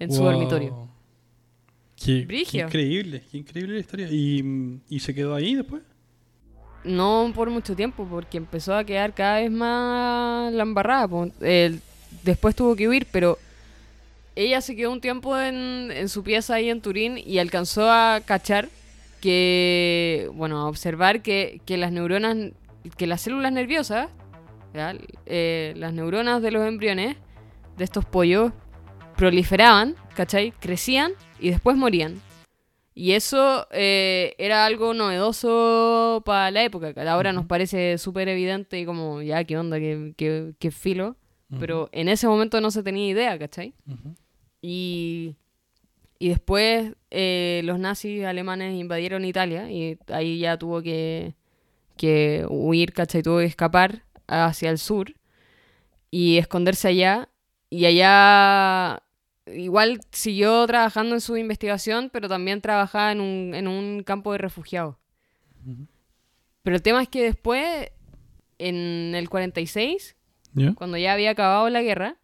en 0.01 0.13
su 0.13 0.25
dormitorio. 0.25 0.89
Qué, 1.97 2.27
increíble, 2.53 3.23
qué 3.31 3.39
increíble 3.39 3.75
la 3.75 3.81
historia. 3.81 4.09
¿Y, 4.11 4.81
¿Y 4.89 4.99
se 4.99 5.15
quedó 5.15 5.35
ahí 5.35 5.55
después? 5.55 5.83
No 6.83 7.31
por 7.35 7.51
mucho 7.51 7.77
tiempo, 7.77 8.07
porque 8.11 8.37
empezó 8.37 8.75
a 8.75 8.85
quedar 8.85 9.15
cada 9.15 9.41
vez 9.41 9.51
más 9.51 10.53
la 10.53 10.63
embarrada. 10.65 11.09
después 12.25 12.57
tuvo 12.57 12.75
que 12.75 12.89
huir, 12.89 13.07
pero 13.13 13.39
ella 14.35 14.61
se 14.61 14.75
quedó 14.75 14.91
un 14.91 15.01
tiempo 15.01 15.39
en, 15.39 15.93
en 15.93 16.09
su 16.09 16.25
pieza 16.25 16.55
ahí 16.55 16.69
en 16.69 16.81
Turín 16.81 17.17
y 17.17 17.39
alcanzó 17.39 17.91
a 17.91 18.21
cachar 18.25 18.69
que, 19.25 20.29
bueno, 20.35 20.69
observar 20.69 21.23
que, 21.23 21.63
que 21.65 21.79
las 21.79 21.91
neuronas, 21.91 22.37
que 22.99 23.07
las 23.07 23.23
células 23.23 23.53
nerviosas. 23.53 24.09
Eh, 25.25 25.73
las 25.77 25.95
neuronas 25.95 26.43
de 26.43 26.51
los 26.51 26.67
embriones 26.67 27.17
de 27.79 27.85
estos 27.85 28.05
pollos 28.05 28.53
proliferaban, 29.17 29.95
¿cachai? 30.15 30.51
Crecían 30.53 31.13
y 31.41 31.49
después 31.51 31.75
morían. 31.77 32.21
Y 32.95 33.13
eso 33.13 33.67
eh, 33.71 34.35
era 34.37 34.67
algo 34.67 34.93
novedoso 34.93 36.23
para 36.27 36.51
la 36.51 36.63
época. 36.65 36.93
que 36.93 37.01
Ahora 37.01 37.33
nos 37.33 37.47
parece 37.47 37.97
súper 37.97 38.29
evidente 38.29 38.79
y 38.79 38.85
como, 38.85 39.23
ya, 39.23 39.43
¿qué 39.45 39.57
onda? 39.57 39.79
¿Qué, 39.79 40.13
qué- 40.19 40.53
qué 40.59 40.71
filo? 40.71 41.17
Pero 41.61 41.89
en 41.93 42.09
ese 42.09 42.27
momento 42.27 42.61
no 42.61 42.71
se 42.73 42.83
tenía 42.83 43.07
idea, 43.09 43.39
¿cachai? 43.39 43.73
Ujú. 43.89 44.15
Y, 44.61 45.37
y 46.19 46.29
después 46.29 46.95
eh, 47.11 47.63
los 47.65 47.79
nazis 47.79 48.25
alemanes 48.25 48.75
invadieron 48.75 49.25
Italia 49.25 49.71
y 49.71 49.99
ahí 50.09 50.39
ya 50.39 50.59
tuvo 50.59 50.83
que, 50.83 51.35
que 51.97 52.47
huir, 52.49 52.93
¿cachai? 52.93 53.23
Tuvo 53.23 53.39
que 53.39 53.45
escapar 53.45 54.05
hacia 54.27 54.71
el 54.71 54.79
sur 54.79 55.15
y 56.11 56.39
esconderse 56.39 56.89
allá. 56.89 57.29
Y 57.71 57.87
allá 57.87 59.03
igual 59.47 60.01
siguió 60.11 60.67
trabajando 60.67 61.15
en 61.15 61.21
su 61.21 61.37
investigación, 61.37 62.11
pero 62.13 62.29
también 62.29 62.61
trabajaba 62.61 63.13
en 63.13 63.21
un, 63.21 63.55
en 63.55 63.69
un 63.69 64.03
campo 64.05 64.33
de 64.33 64.39
refugiados. 64.39 64.97
Pero 66.63 66.77
el 66.77 66.83
tema 66.83 67.03
es 67.03 67.09
que 67.09 67.23
después, 67.23 67.91
en 68.59 69.15
el 69.15 69.29
46, 69.29 70.17
¿Ya? 70.53 70.75
cuando 70.75 70.97
ya 70.97 71.13
había 71.13 71.31
acabado 71.31 71.69
la 71.69 71.83
guerra, 71.83 72.17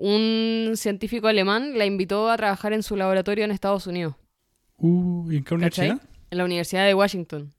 un 0.00 0.72
científico 0.76 1.28
alemán 1.28 1.76
la 1.78 1.84
invitó 1.84 2.30
a 2.30 2.36
trabajar 2.36 2.72
en 2.72 2.82
su 2.82 2.96
laboratorio 2.96 3.44
en 3.44 3.50
Estados 3.50 3.86
Unidos. 3.86 4.14
Uh, 4.78 5.30
¿y 5.30 5.36
en 5.36 5.44
qué 5.44 5.56
¿cachai? 5.58 5.90
universidad? 5.90 6.00
En 6.30 6.38
la 6.38 6.44
Universidad 6.44 6.86
de 6.86 6.94
Washington. 6.94 7.52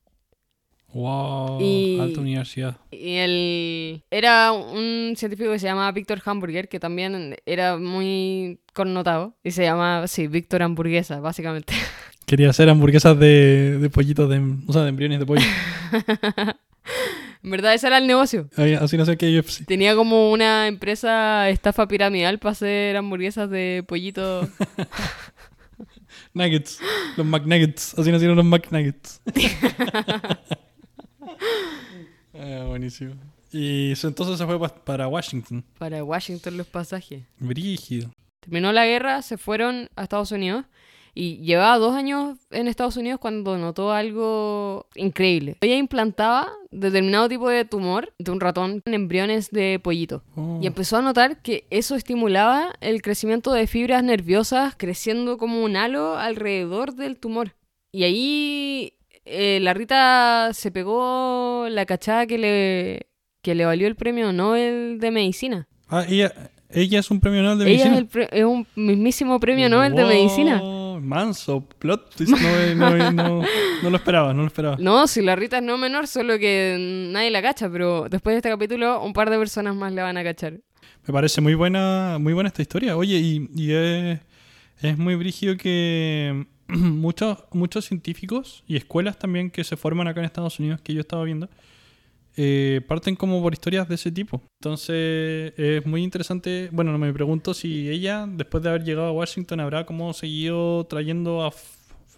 Wow, 0.94 1.62
Y- 1.62 2.00
alta 2.00 2.20
universidad. 2.20 2.78
Y 2.92 3.16
él 3.18 4.04
era 4.12 4.52
un 4.52 5.14
científico 5.16 5.52
que 5.52 5.60
se 5.60 5.68
llamaba 5.68 5.92
Víctor 5.92 6.22
Hamburger, 6.26 6.68
que 6.68 6.80
también 6.80 7.36
era 7.46 7.78
muy 7.78 8.60
connotado. 8.74 9.36
Y 9.44 9.52
se 9.52 9.64
llama, 9.64 10.08
sí, 10.08 10.28
Víctor 10.28 10.64
Hamburguesa, 10.64 11.20
básicamente. 11.22 11.74
Quería 12.26 12.50
hacer 12.50 12.70
hamburguesas 12.70 13.18
de, 13.20 13.78
de 13.78 13.90
pollitos, 13.90 14.30
de, 14.30 14.42
o 14.68 14.74
sea, 14.74 14.82
de 14.84 14.90
embriones 14.90 15.20
de 15.20 15.26
pollo. 15.26 15.42
En 17.44 17.50
verdad, 17.52 17.74
ese 17.74 17.88
era 17.88 17.98
el 17.98 18.08
negocio. 18.08 18.48
Así 18.80 18.98
no 18.98 19.06
sé 19.06 19.18
qué 19.18 19.40
UFC. 19.40 19.66
Tenía 19.66 19.96
como 19.96 20.32
una 20.32 20.68
empresa 20.68 21.50
estafa 21.50 21.88
piramidal 21.88 22.38
para 22.40 22.52
hacer 22.52 22.96
hamburguesas 22.98 23.50
de 23.50 23.84
pollito. 23.88 24.48
Nuggets, 26.34 26.80
los 27.18 27.26
McNuggets. 27.26 27.98
Así 27.98 28.12
nacieron 28.12 28.36
los 28.38 28.46
McNuggets. 28.46 29.22
Ah, 32.34 32.64
buenísimo. 32.68 33.14
Y 33.52 33.92
entonces 34.04 34.38
se 34.38 34.46
fue 34.46 34.58
pa- 34.60 34.74
para 34.74 35.08
Washington. 35.08 35.64
para 35.78 36.04
Washington 36.04 36.58
los 36.58 36.68
pasajes. 36.68 37.24
Brígido. 37.40 38.10
Terminó 38.40 38.72
la 38.72 38.86
guerra, 38.86 39.22
se 39.22 39.38
fueron 39.38 39.90
a 39.96 40.04
Estados 40.04 40.32
Unidos 40.32 40.66
y 41.14 41.38
llevaba 41.38 41.78
dos 41.78 41.96
años 41.96 42.38
en 42.52 42.68
Estados 42.68 42.98
Unidos 42.98 43.20
cuando 43.20 43.58
notó 43.58 43.92
algo 43.92 44.88
increíble. 44.96 45.58
Ella 45.62 45.76
implantaba 45.76 46.52
determinado 46.72 47.28
tipo 47.28 47.50
de 47.50 47.66
tumor 47.66 48.14
de 48.18 48.32
un 48.32 48.40
ratón 48.40 48.82
en 48.86 48.94
embriones 48.94 49.52
de 49.52 49.80
pollito. 49.84 50.24
Oh. 50.36 50.60
Y 50.62 50.68
empezó 50.68 50.98
a 50.98 51.02
notar 51.02 51.42
que 51.42 51.66
eso 51.70 51.96
estimulaba 51.96 52.74
el 52.82 53.02
crecimiento 53.02 53.52
de 53.54 53.68
fibras 53.68 54.04
nerviosas 54.04 54.76
creciendo 54.78 55.38
como 55.38 55.64
un 55.64 55.76
halo 55.76 56.16
alrededor 56.18 56.96
del 56.96 57.18
tumor. 57.18 57.56
Y 57.92 58.04
ahí 58.04 58.94
eh, 59.26 59.60
la 59.62 59.74
Rita 59.74 60.52
se 60.54 60.72
pegó 60.72 61.68
la 61.70 61.86
cachada 61.86 62.26
que 62.26 62.38
le, 62.38 63.08
que 63.42 63.56
le 63.56 63.66
valió 63.66 63.88
el 63.88 63.96
premio 63.96 64.32
Nobel 64.32 64.98
de 65.00 65.12
Medicina. 65.12 65.68
Ah, 65.90 66.06
ella, 66.08 66.34
ella 66.74 67.00
es 67.00 67.12
un 67.12 67.20
premio 67.20 67.42
Nobel 67.42 67.60
de 67.60 67.66
Ella 67.72 67.90
medicina. 67.90 67.94
es, 67.96 68.00
el 68.02 68.08
pre- 68.08 68.30
es 68.32 68.46
un 68.46 68.66
mismísimo 68.76 69.40
premio 69.40 69.70
Nobel 69.70 69.94
de 69.96 70.04
Medicina. 70.06 70.62
Manso, 71.02 71.62
plot 71.80 72.16
twist. 72.16 72.34
No, 72.76 72.96
no, 72.96 73.12
no, 73.12 73.42
no 73.84 73.90
lo 73.90 73.96
esperaba, 73.98 74.34
no 74.34 74.42
lo 74.42 74.48
esperaba. 74.48 74.78
No, 74.80 75.08
si 75.08 75.22
la 75.22 75.36
Rita 75.36 75.58
es 75.58 75.64
no 75.64 75.78
menor, 75.78 76.08
solo 76.08 76.38
que 76.38 77.10
nadie 77.12 77.32
la 77.32 77.42
cacha, 77.42 77.70
pero 77.72 78.08
después 78.10 78.34
de 78.34 78.38
este 78.38 78.50
capítulo 78.50 79.02
un 79.04 79.14
par 79.14 79.30
de 79.30 79.38
personas 79.38 79.76
más 79.76 79.92
la 79.94 80.04
van 80.04 80.18
a 80.18 80.24
cachar. 80.24 80.60
Me 81.08 81.14
parece 81.14 81.42
muy 81.42 81.56
buena, 81.56 82.18
muy 82.20 82.34
buena 82.34 82.48
esta 82.50 82.62
historia. 82.62 82.96
Oye, 82.96 83.18
y, 83.18 83.50
y 83.56 83.72
es, 83.74 84.20
es 84.84 84.98
muy 84.98 85.16
brígido 85.16 85.58
que 85.58 86.46
muchos, 86.68 87.40
muchos 87.52 87.86
científicos 87.86 88.64
y 88.68 88.78
escuelas 88.78 89.18
también 89.18 89.50
que 89.50 89.64
se 89.64 89.76
forman 89.78 90.08
acá 90.08 90.20
en 90.20 90.28
Estados 90.28 90.60
Unidos, 90.60 90.80
que 90.82 90.94
yo 90.94 91.02
estaba 91.02 91.24
viendo, 91.24 91.50
eh, 92.38 92.82
parten 92.88 93.16
como 93.16 93.42
por 93.42 93.54
historias 93.54 93.88
de 93.88 93.96
ese 93.96 94.12
tipo. 94.12 94.42
Entonces 94.62 95.54
es 95.58 95.86
muy 95.86 96.04
interesante. 96.04 96.70
Bueno, 96.72 96.98
me 96.98 97.12
pregunto 97.14 97.54
si 97.54 97.90
ella, 97.90 98.26
después 98.28 98.64
de 98.64 98.70
haber 98.70 98.84
llegado 98.84 99.08
a 99.08 99.12
Washington, 99.12 99.60
habrá 99.60 99.86
como 99.86 100.14
seguido 100.14 100.86
trayendo 100.86 101.44
a, 101.44 101.54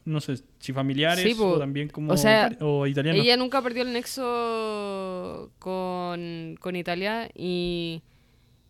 no 0.05 0.21
sé, 0.21 0.35
si 0.59 0.73
familiares 0.73 1.23
Sí, 1.23 1.35
o 1.39 1.57
también 1.57 1.89
como 1.89 2.13
O 2.13 2.17
sea, 2.17 2.55
o 2.59 2.85
italianos. 2.85 3.21
Ella 3.21 3.37
nunca 3.37 3.61
perdió 3.61 3.83
el 3.83 3.93
nexo 3.93 5.51
con, 5.59 6.57
con 6.59 6.75
Italia 6.75 7.29
y, 7.33 8.01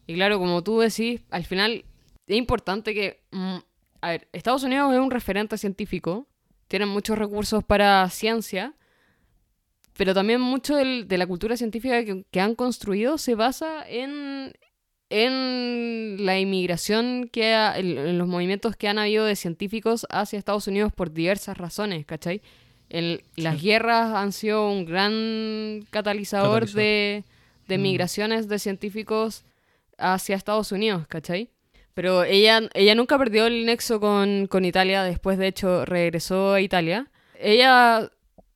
y 0.07 0.13
claro, 0.15 0.39
como 0.39 0.63
tú 0.63 0.79
decís, 0.79 1.21
al 1.29 1.45
final 1.45 1.85
es 2.27 2.37
importante 2.37 2.93
que... 2.93 3.21
mm, 3.31 3.57
a 4.01 4.09
ver, 4.09 4.27
Estados 4.33 4.63
Unidos 4.63 4.93
es 4.93 4.99
un 4.99 5.11
referente 5.11 5.57
científico, 5.57 6.27
tienen 6.67 6.89
muchos 6.89 7.17
recursos 7.17 7.63
para 7.63 8.09
ciencia, 8.09 8.73
pero 9.97 10.13
también 10.13 10.41
mucho 10.41 10.75
del- 10.75 11.07
de 11.07 11.17
la 11.17 11.27
cultura 11.27 11.55
científica 11.57 12.03
que, 12.03 12.23
que 12.31 12.39
han 12.41 12.55
construido 12.55 13.17
se 13.17 13.35
basa 13.35 13.83
en, 13.87 14.53
en 15.09 16.25
la 16.25 16.39
inmigración 16.39 17.29
que 17.31 17.53
ha- 17.53 17.77
en, 17.77 17.97
en 17.97 18.17
los 18.17 18.27
movimientos 18.27 18.75
que 18.75 18.87
han 18.87 18.97
habido 18.99 19.25
de 19.25 19.35
científicos 19.35 20.05
hacia 20.09 20.39
Estados 20.39 20.67
Unidos 20.67 20.91
por 20.93 21.11
diversas 21.13 21.57
razones, 21.57 22.05
¿cachai? 22.05 22.41
En- 22.89 23.21
las 23.35 23.61
guerras 23.61 24.13
han 24.15 24.31
sido 24.31 24.69
un 24.69 24.85
gran 24.85 25.85
catalizador, 25.89 26.61
Catalizador. 26.61 26.75
de, 26.83 27.23
de 27.67 27.77
migraciones 27.77 28.47
de 28.47 28.59
científicos 28.59 29.45
hacia 29.97 30.35
Estados 30.35 30.71
Unidos, 30.71 31.07
¿cachai? 31.07 31.49
Pero 31.93 32.23
ella, 32.23 32.61
ella 32.73 32.95
nunca 32.95 33.17
perdió 33.19 33.45
el 33.45 33.65
nexo 33.67 33.99
con, 33.99 34.47
con 34.47 34.65
Italia, 34.65 35.03
después 35.03 35.37
de 35.37 35.47
hecho 35.47 35.85
regresó 35.85 36.53
a 36.53 36.61
Italia. 36.61 37.11
Ella 37.39 38.09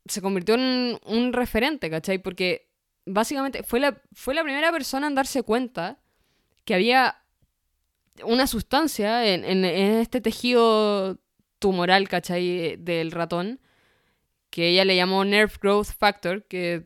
se 0.09 0.21
convirtió 0.21 0.55
en 0.55 0.99
un 1.05 1.33
referente, 1.33 1.89
¿cachai? 1.89 2.17
Porque 2.19 2.69
básicamente 3.05 3.63
fue 3.63 3.79
la, 3.79 4.01
fue 4.13 4.33
la 4.33 4.43
primera 4.43 4.71
persona 4.71 5.07
en 5.07 5.15
darse 5.15 5.43
cuenta 5.43 5.99
que 6.65 6.73
había 6.75 7.17
una 8.23 8.47
sustancia 8.47 9.25
en, 9.27 9.45
en- 9.45 9.65
este 9.65 10.21
tejido 10.21 11.19
tumoral, 11.59 12.07
¿cachai? 12.09 12.75
Del 12.77 13.11
ratón, 13.11 13.59
que 14.49 14.69
ella 14.69 14.85
le 14.85 14.95
llamó 14.95 15.23
Nerve 15.25 15.53
Growth 15.61 15.87
Factor, 15.97 16.43
que 16.47 16.83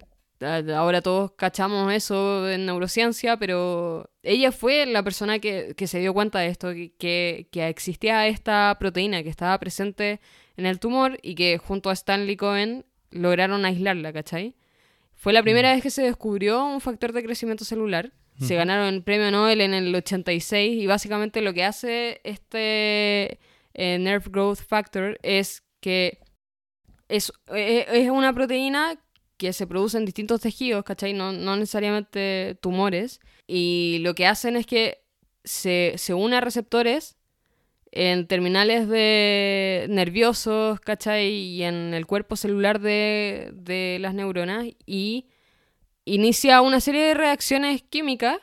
ahora 0.75 1.01
todos 1.01 1.33
cachamos 1.33 1.93
eso 1.93 2.49
en 2.49 2.65
neurociencia, 2.65 3.37
pero 3.37 4.09
ella 4.23 4.51
fue 4.51 4.85
la 4.87 5.03
persona 5.03 5.37
que, 5.39 5.75
que 5.77 5.85
se 5.87 5.99
dio 5.99 6.13
cuenta 6.13 6.39
de 6.39 6.47
esto, 6.47 6.69
que, 6.73 7.47
que 7.51 7.67
existía 7.67 8.27
esta 8.27 8.75
proteína 8.79 9.21
que 9.23 9.29
estaba 9.29 9.59
presente 9.59 10.19
en 10.57 10.65
el 10.65 10.79
tumor 10.79 11.19
y 11.21 11.35
que 11.35 11.59
junto 11.59 11.89
a 11.89 11.93
Stanley 11.93 12.35
Cohen 12.37 12.85
lograron 13.11 13.65
aislarla, 13.65 14.11
¿cachai? 14.13 14.55
Fue 15.15 15.33
la 15.33 15.43
primera 15.43 15.73
vez 15.73 15.83
que 15.83 15.91
se 15.91 16.01
descubrió 16.01 16.65
un 16.65 16.81
factor 16.81 17.13
de 17.13 17.23
crecimiento 17.23 17.63
celular. 17.63 18.11
Se 18.39 18.55
ganaron 18.55 18.91
el 18.91 19.03
premio 19.03 19.29
Nobel 19.29 19.61
en 19.61 19.75
el 19.75 19.93
86 19.93 20.81
y 20.81 20.87
básicamente 20.87 21.41
lo 21.41 21.53
que 21.53 21.63
hace 21.63 22.21
este 22.23 23.39
eh, 23.75 23.99
Nerve 23.99 24.31
Growth 24.31 24.61
Factor 24.67 25.19
es 25.21 25.63
que 25.79 26.17
es, 27.07 27.31
eh, 27.53 27.85
es 27.91 28.09
una 28.09 28.33
proteína 28.33 28.99
que 29.37 29.53
se 29.53 29.67
produce 29.67 29.97
en 29.97 30.05
distintos 30.05 30.41
tejidos, 30.41 30.83
¿cachai? 30.83 31.13
No, 31.13 31.31
no 31.31 31.55
necesariamente 31.55 32.57
tumores. 32.61 33.19
Y 33.45 33.99
lo 34.01 34.15
que 34.15 34.25
hacen 34.25 34.55
es 34.55 34.65
que 34.65 35.03
se, 35.43 35.93
se 35.97 36.15
une 36.15 36.37
a 36.37 36.41
receptores 36.41 37.17
en 37.91 38.27
terminales 38.27 38.87
de 38.87 39.85
nerviosos, 39.89 40.79
¿cachai? 40.79 41.27
Y 41.27 41.63
en 41.63 41.93
el 41.93 42.05
cuerpo 42.05 42.35
celular 42.35 42.79
de, 42.79 43.51
de 43.53 43.97
las 43.99 44.13
neuronas 44.13 44.65
y 44.85 45.27
inicia 46.05 46.61
una 46.61 46.79
serie 46.79 47.03
de 47.03 47.13
reacciones 47.13 47.83
químicas 47.83 48.37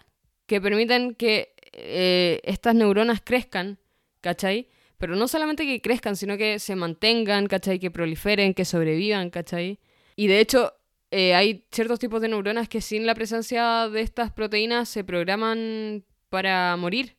que 0.47 0.61
permiten 0.61 1.15
que 1.15 1.55
eh, 1.73 2.41
estas 2.45 2.75
neuronas 2.75 3.21
crezcan, 3.23 3.79
¿cachai? 4.21 4.69
Pero 4.97 5.15
no 5.15 5.29
solamente 5.29 5.65
que 5.67 5.81
crezcan, 5.81 6.17
sino 6.17 6.37
que 6.37 6.59
se 6.59 6.75
mantengan, 6.75 7.47
¿cachai? 7.47 7.79
Que 7.79 7.91
proliferen, 7.91 8.55
que 8.55 8.65
sobrevivan, 8.65 9.31
¿cachai? 9.31 9.79
Y 10.17 10.27
de 10.27 10.41
hecho, 10.41 10.75
eh, 11.11 11.35
hay 11.35 11.67
ciertos 11.71 11.99
tipos 11.99 12.21
de 12.21 12.29
neuronas 12.29 12.69
que 12.69 12.81
sin 12.81 13.07
la 13.07 13.15
presencia 13.15 13.89
de 13.89 14.01
estas 14.01 14.33
proteínas 14.33 14.89
se 14.89 15.05
programan 15.05 16.05
para 16.31 16.77
morir, 16.77 17.18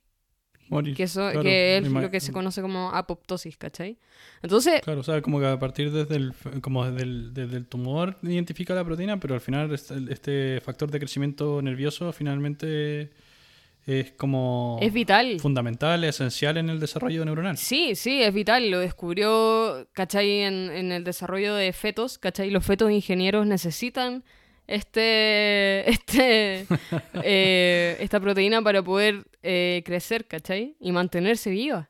Morir. 0.70 0.96
que, 0.96 1.04
eso, 1.04 1.22
Claro, 1.32 1.42
que 1.42 1.78
es 1.78 1.88
lo 1.88 2.12
que 2.12 2.20
se 2.20 2.32
conoce 2.32 2.62
como 2.62 2.92
apoptosis, 2.92 3.58
¿cachai? 3.58 3.98
Entonces, 4.42 4.82
Claro, 4.82 5.02
o 5.02 5.04
sea, 5.04 5.22
como 5.22 5.40
que 5.40 5.48
a 5.48 5.60
partir 5.60 5.92
desde 5.92 6.16
el, 6.16 6.34
como 6.62 6.86
desde 6.90 7.04
el, 7.04 7.34
desde 7.34 7.58
el 7.58 7.66
tumor 7.66 8.18
identifica 8.22 8.74
la 8.74 8.86
proteína, 8.86 9.20
pero 9.20 9.34
al 9.34 9.42
final 9.42 9.74
este, 9.74 9.96
este 10.10 10.62
factor 10.62 10.90
de 10.92 11.00
crecimiento 11.00 11.62
nervioso 11.62 12.12
finalmente 12.14 13.10
es 13.86 14.12
como 14.12 14.78
es 14.82 14.94
vital. 14.94 15.40
fundamental, 15.40 16.04
esencial 16.04 16.58
en 16.58 16.70
el 16.70 16.80
desarrollo 16.80 17.26
neuronal. 17.26 17.58
Sí, 17.58 17.96
sí, 17.96 18.22
es 18.22 18.34
vital. 18.34 18.70
Lo 18.70 18.80
descubrió, 18.80 19.88
¿cachai? 19.94 20.42
En, 20.42 20.70
en 20.70 20.92
el 20.92 21.04
desarrollo 21.04 21.56
de 21.56 21.74
fetos, 21.74 22.20
¿cachai? 22.20 22.52
Los 22.52 22.66
fetos 22.66 22.92
ingenieros 22.92 23.48
necesitan 23.48 24.24
este, 24.70 25.90
este, 25.90 26.66
eh, 27.24 27.98
esta 28.00 28.20
proteína 28.20 28.62
para 28.62 28.82
poder 28.84 29.26
eh, 29.44 29.82
crecer, 29.86 30.26
¿cachai? 30.28 30.76
Y 30.80 30.92
mantenerse 30.92 31.50
viva. 31.50 31.90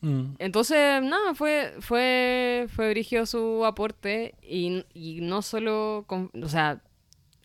Mm. 0.00 0.34
Entonces, 0.38 1.02
nada, 1.02 1.34
fue, 1.34 1.72
fue, 1.80 2.66
fue 2.74 2.90
brigio 2.90 3.24
su 3.24 3.64
aporte 3.64 4.34
y, 4.42 4.84
y 4.92 5.20
no 5.22 5.40
solo, 5.42 6.04
con- 6.06 6.30
o 6.42 6.48
sea, 6.48 6.82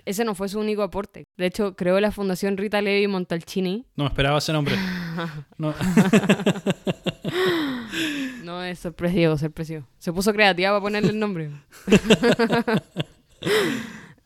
ese 0.06 0.26
no 0.26 0.34
fue 0.36 0.50
su 0.50 0.60
único 0.60 0.82
aporte. 0.82 1.24
De 1.38 1.46
hecho, 1.46 1.76
creó 1.76 2.00
la 2.00 2.12
Fundación 2.12 2.58
Rita 2.58 2.82
Levi 2.82 3.08
Montalcini. 3.08 3.86
No 3.96 4.04
me 4.06 4.10
esperaba 4.10 4.40
ese 4.40 4.52
nombre. 4.54 4.76
No. 5.58 5.74
No, 8.44 8.64
es 8.64 8.80
sorpresivo, 8.80 9.38
sorpresivo. 9.38 9.86
Se 10.00 10.12
puso 10.12 10.34
creativa 10.34 10.72
para 10.72 10.82
ponerle 10.82 11.10
el 11.12 11.20
nombre. 11.20 11.52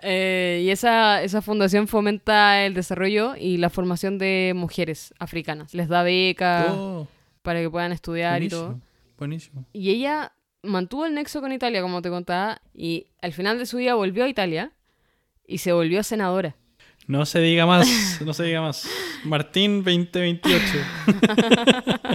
Eh, 0.08 0.62
y 0.64 0.70
esa, 0.70 1.24
esa 1.24 1.42
fundación 1.42 1.88
fomenta 1.88 2.64
el 2.66 2.76
desarrollo 2.76 3.36
y 3.36 3.58
la 3.58 3.72
formación 3.72 4.20
de 4.20 4.54
mujeres 4.56 5.14
africanas. 5.18 5.74
Les 5.74 5.88
da 5.88 6.04
becas 6.04 6.68
Oh, 6.70 7.08
para 7.42 7.60
que 7.62 7.70
puedan 7.72 7.92
estudiar 7.92 8.44
y 8.44 8.50
todo. 8.50 8.80
buenísimo. 9.18 9.66
Y 9.74 9.90
ella 9.90 10.34
mantuvo 10.62 11.06
el 11.08 11.14
nexo 11.16 11.42
con 11.42 11.52
Italia, 11.52 11.82
como 11.82 12.02
te 12.04 12.10
contaba, 12.10 12.62
y 12.74 13.08
al 13.22 13.34
final 13.34 13.58
de 13.58 13.66
su 13.66 13.78
vida 13.78 13.96
volvió 13.96 14.26
a 14.26 14.30
Italia 14.30 14.72
y 15.48 15.58
se 15.58 15.72
volvió 15.74 16.04
senadora. 16.04 16.56
No 17.08 17.26
se 17.26 17.40
diga 17.40 17.66
más, 17.66 18.20
no 18.24 18.34
se 18.34 18.44
diga 18.44 18.62
más. 18.62 18.88
Martín 19.24 19.84
2028. 19.84 20.64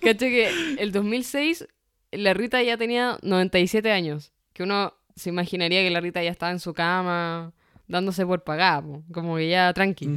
Caché 0.00 0.30
que 0.30 0.76
el 0.78 0.92
2006 0.92 1.66
la 2.12 2.34
Rita 2.34 2.62
ya 2.62 2.76
tenía 2.76 3.18
97 3.22 3.90
años. 3.92 4.32
Que 4.52 4.62
uno 4.62 4.94
se 5.18 5.28
imaginaría 5.30 5.82
que 5.82 5.90
la 5.90 6.00
Rita 6.00 6.22
ya 6.22 6.30
estaba 6.30 6.52
en 6.52 6.60
su 6.60 6.72
cama, 6.72 7.52
dándose 7.86 8.24
por 8.24 8.42
pagada, 8.44 8.82
po, 8.82 9.02
como 9.12 9.36
que 9.36 9.48
ya 9.48 9.72
tranqui, 9.72 10.08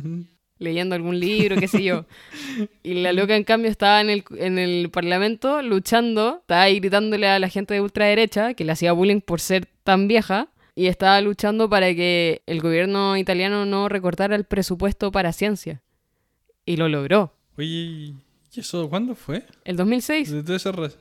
leyendo 0.60 0.94
algún 0.96 1.20
libro, 1.20 1.56
qué 1.58 1.68
sé 1.68 1.84
yo. 1.84 2.06
Y 2.84 2.96
la 3.02 3.14
loca, 3.14 3.36
en 3.36 3.44
cambio, 3.44 3.70
estaba 3.72 4.02
en 4.02 4.10
el, 4.10 4.24
en 4.38 4.60
el 4.60 4.90
parlamento 4.92 5.62
luchando, 5.62 6.38
estaba 6.42 6.64
ahí 6.64 6.80
gritándole 6.80 7.28
a 7.28 7.40
la 7.40 7.50
gente 7.50 7.74
de 7.74 7.82
ultraderecha 7.82 8.54
que 8.54 8.64
le 8.64 8.72
hacía 8.72 8.92
bullying 8.94 9.22
por 9.22 9.40
ser 9.40 9.68
tan 9.84 10.08
vieja. 10.08 10.48
Y 10.74 10.88
estaba 10.88 11.20
luchando 11.20 11.70
para 11.70 11.94
que 11.94 12.44
el 12.46 12.62
gobierno 12.62 13.18
italiano 13.18 13.66
no 13.66 13.90
recortara 13.90 14.36
el 14.38 14.46
presupuesto 14.46 15.12
para 15.12 15.34
ciencia. 15.34 15.82
Y 16.66 16.78
lo 16.78 16.88
logró. 16.88 17.34
Oye, 17.58 17.68
¿y 17.68 18.16
eso 18.56 18.90
cuándo 18.90 19.14
fue? 19.16 19.44
El 19.66 19.76
2006. 19.76 20.32
Desde 20.32 20.56
ese 20.56 20.72
re- 20.72 20.92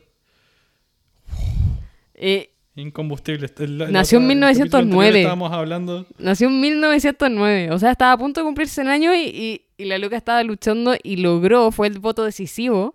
eh, 2.14 2.50
Incombustible. 2.76 3.48
Nació 3.90 4.18
en 4.18 4.24
otro- 4.24 4.32
el 4.48 4.56
capítulo 4.56 4.82
1909. 4.84 5.08
anterior 5.08 5.16
Estábamos 5.18 5.52
hablando. 5.52 6.06
Nació 6.18 6.48
en 6.48 6.60
1909, 6.60 7.70
o 7.72 7.78
sea, 7.78 7.90
estaba 7.90 8.12
a 8.12 8.18
punto 8.18 8.40
de 8.40 8.44
cumplirse 8.44 8.80
el 8.82 8.88
año 8.88 9.14
y, 9.14 9.20
y- 9.28 9.62
y 9.76 9.84
la 9.86 9.98
loca 9.98 10.16
estaba 10.16 10.42
luchando 10.44 10.94
y 11.02 11.16
logró, 11.16 11.70
fue 11.72 11.88
el 11.88 11.98
voto 11.98 12.24
decisivo 12.24 12.94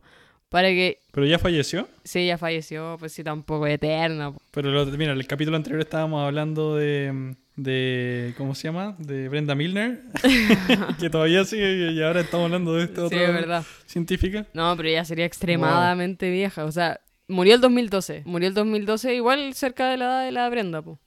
para 0.49 0.69
que... 0.69 0.99
Pero 1.11 1.25
ya 1.27 1.39
falleció. 1.39 1.87
Sí, 2.03 2.19
ella 2.19 2.37
falleció, 2.37 2.95
pues 2.99 3.11
sí, 3.13 3.23
tampoco 3.23 3.67
eterna. 3.67 4.31
po. 4.31 4.41
Pero 4.51 4.69
lo- 4.71 4.85
mira, 4.85 5.11
el 5.13 5.27
capítulo 5.27 5.57
anterior 5.57 5.81
estábamos 5.81 6.23
hablando 6.25 6.75
de, 6.75 7.35
de 7.55 8.33
¿cómo 8.37 8.53
se 8.55 8.67
llama? 8.69 8.95
De 8.99 9.27
Brenda 9.29 9.55
Milner, 9.55 10.03
que 10.99 11.09
todavía 11.09 11.43
sigue 11.43 11.91
y 11.91 12.01
ahora 12.01 12.21
estamos 12.21 12.45
hablando 12.45 12.75
de 12.75 12.83
esta 12.85 13.01
Sí, 13.01 13.15
otra 13.15 13.23
es 13.23 13.33
verdad. 13.33 13.63
científica. 13.87 14.45
No, 14.53 14.75
pero 14.77 14.87
ella 14.89 15.03
sería 15.05 15.25
extremadamente 15.25 16.29
vieja, 16.29 16.63
o 16.65 16.71
sea, 16.71 16.99
murió 17.27 17.55
el 17.55 17.61
2012, 17.61 18.23
murió 18.25 18.47
el 18.49 18.53
2012 18.53 19.15
igual 19.15 19.53
cerca 19.53 19.89
de 19.89 19.97
la 19.97 20.05
edad 20.05 20.25
de 20.25 20.31
la 20.31 20.49
Brenda, 20.49 20.81
pues. 20.81 20.97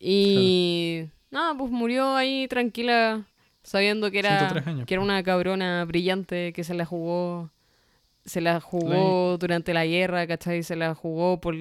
Y 0.00 1.04
nada, 1.30 1.54
pues 1.56 1.70
murió 1.70 2.14
ahí 2.14 2.46
tranquila, 2.48 3.24
sabiendo 3.62 4.10
que 4.10 4.20
era, 4.20 4.38
103 4.38 4.66
años, 4.66 4.86
que 4.86 4.94
era 4.94 5.02
una 5.02 5.22
cabrona 5.22 5.84
brillante 5.84 6.52
que 6.52 6.64
se 6.64 6.74
la 6.74 6.84
jugó, 6.84 7.50
se 8.24 8.40
la 8.40 8.60
jugó 8.60 9.36
durante 9.38 9.74
la 9.74 9.84
guerra, 9.86 10.26
¿cachai? 10.26 10.62
Se 10.62 10.76
la 10.76 10.94
jugó 10.94 11.40
por, 11.40 11.56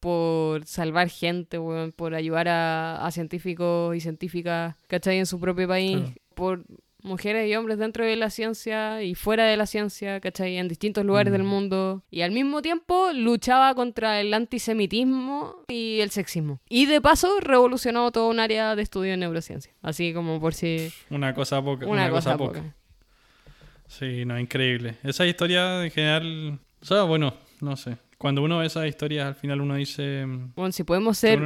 por 0.00 0.66
salvar 0.66 1.08
gente, 1.08 1.58
weón, 1.58 1.92
por 1.92 2.14
ayudar 2.14 2.48
a, 2.48 3.04
a 3.06 3.10
científicos 3.10 3.96
y 3.96 4.00
científicas, 4.00 4.74
¿cachai? 4.86 5.18
En 5.18 5.26
su 5.26 5.40
propio 5.40 5.66
país, 5.66 5.96
Claro. 5.96 6.14
por 6.34 6.64
mujeres 7.02 7.48
y 7.48 7.54
hombres 7.54 7.78
dentro 7.78 8.04
de 8.04 8.16
la 8.16 8.28
ciencia 8.30 9.02
y 9.02 9.14
fuera 9.14 9.44
de 9.44 9.56
la 9.56 9.66
ciencia, 9.66 10.20
¿cachai? 10.20 10.56
En 10.56 10.66
distintos 10.68 11.04
lugares 11.04 11.30
Mm. 11.30 11.36
del 11.36 11.44
mundo. 11.44 12.02
Y 12.10 12.22
al 12.22 12.32
mismo 12.32 12.60
tiempo 12.62 13.10
luchaba 13.14 13.74
contra 13.74 14.20
el 14.20 14.34
antisemitismo 14.34 15.64
y 15.68 16.00
el 16.00 16.10
sexismo. 16.10 16.60
Y 16.68 16.86
de 16.86 17.00
paso 17.00 17.38
revolucionó 17.40 18.10
todo 18.10 18.28
un 18.28 18.40
área 18.40 18.74
de 18.76 18.82
estudio 18.82 19.14
en 19.14 19.20
neurociencia. 19.20 19.72
Así 19.82 20.12
como 20.12 20.40
por 20.40 20.54
si 20.54 20.92
Una 21.10 21.34
cosa 21.34 21.62
poca. 21.62 21.86
una, 21.86 22.10
cosa, 22.10 22.36
poca. 22.36 22.60
poca. 22.60 22.74
Sí, 23.86 24.24
no, 24.24 24.38
increíble. 24.38 24.96
Esa 25.02 25.26
historia 25.26 25.84
en 25.84 25.90
general, 25.90 26.58
o 26.82 26.84
sea, 26.84 27.02
bueno, 27.04 27.34
no 27.60 27.76
sé. 27.76 27.96
Cuando 28.18 28.42
uno 28.42 28.58
ve 28.58 28.66
esas 28.66 28.86
historias, 28.86 29.26
al 29.28 29.34
final 29.34 29.60
uno 29.60 29.76
dice... 29.76 30.26
mm, 30.26 30.52
Bueno, 30.56 30.72
si 30.72 30.82
podemos 30.84 31.16
ser 31.16 31.38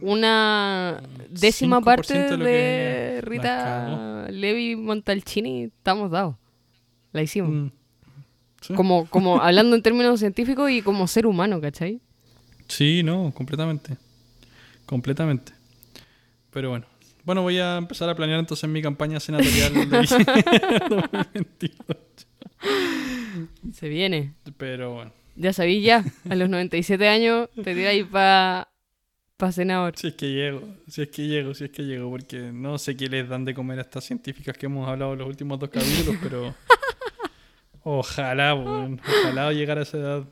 una 0.00 1.02
décima 1.30 1.80
5% 1.80 1.84
parte 1.84 2.36
de 2.36 3.20
Rita 3.22 4.26
Levi 4.30 4.76
Montalcini, 4.76 5.64
estamos 5.64 6.10
dados. 6.10 6.36
La 7.12 7.22
hicimos. 7.22 7.50
Mm. 7.50 7.70
Sí. 8.60 8.74
Como, 8.74 9.06
como 9.06 9.40
hablando 9.42 9.76
en 9.76 9.82
términos 9.82 10.20
científicos 10.20 10.70
y 10.70 10.82
como 10.82 11.06
ser 11.06 11.26
humano, 11.26 11.60
¿cachai? 11.60 12.00
Sí, 12.68 13.02
no, 13.02 13.32
completamente. 13.34 13.96
Completamente. 14.84 15.52
Pero 16.50 16.70
bueno. 16.70 16.86
Bueno, 17.24 17.42
voy 17.42 17.58
a 17.58 17.76
empezar 17.76 18.08
a 18.08 18.14
planear 18.14 18.40
entonces 18.40 18.68
mi 18.70 18.80
campaña 18.80 19.20
senatorial 19.20 19.74
de 19.74 19.86
2022. 19.86 21.74
Se 23.74 23.88
viene. 23.88 24.34
Pero 24.56 24.94
bueno. 24.94 25.12
Ya 25.36 25.52
sabí 25.52 25.82
ya, 25.82 26.04
a 26.28 26.34
los 26.34 26.48
97 26.48 27.06
años 27.06 27.48
te 27.62 27.86
ahí 27.86 28.02
para 28.02 28.68
pa 29.38 29.52
senador. 29.52 29.94
Si 29.96 30.08
es 30.08 30.14
que 30.14 30.30
llego, 30.30 30.62
si 30.88 31.02
es 31.02 31.08
que 31.08 31.26
llego, 31.26 31.54
si 31.54 31.64
es 31.64 31.70
que 31.70 31.84
llego, 31.84 32.10
porque 32.10 32.50
no 32.52 32.76
sé 32.76 32.96
qué 32.96 33.06
les 33.08 33.26
dan 33.28 33.44
de 33.44 33.54
comer 33.54 33.78
a 33.78 33.82
estas 33.82 34.04
científicas 34.04 34.58
que 34.58 34.66
hemos 34.66 34.86
hablado 34.86 35.12
en 35.12 35.20
los 35.20 35.28
últimos 35.28 35.58
dos 35.60 35.70
capítulos, 35.70 36.16
pero 36.22 36.54
ojalá, 37.84 38.54
weón, 38.54 39.00
ojalá 39.22 39.52
llegar 39.52 39.78
a 39.78 39.82
esa 39.82 39.96
edad. 39.96 40.24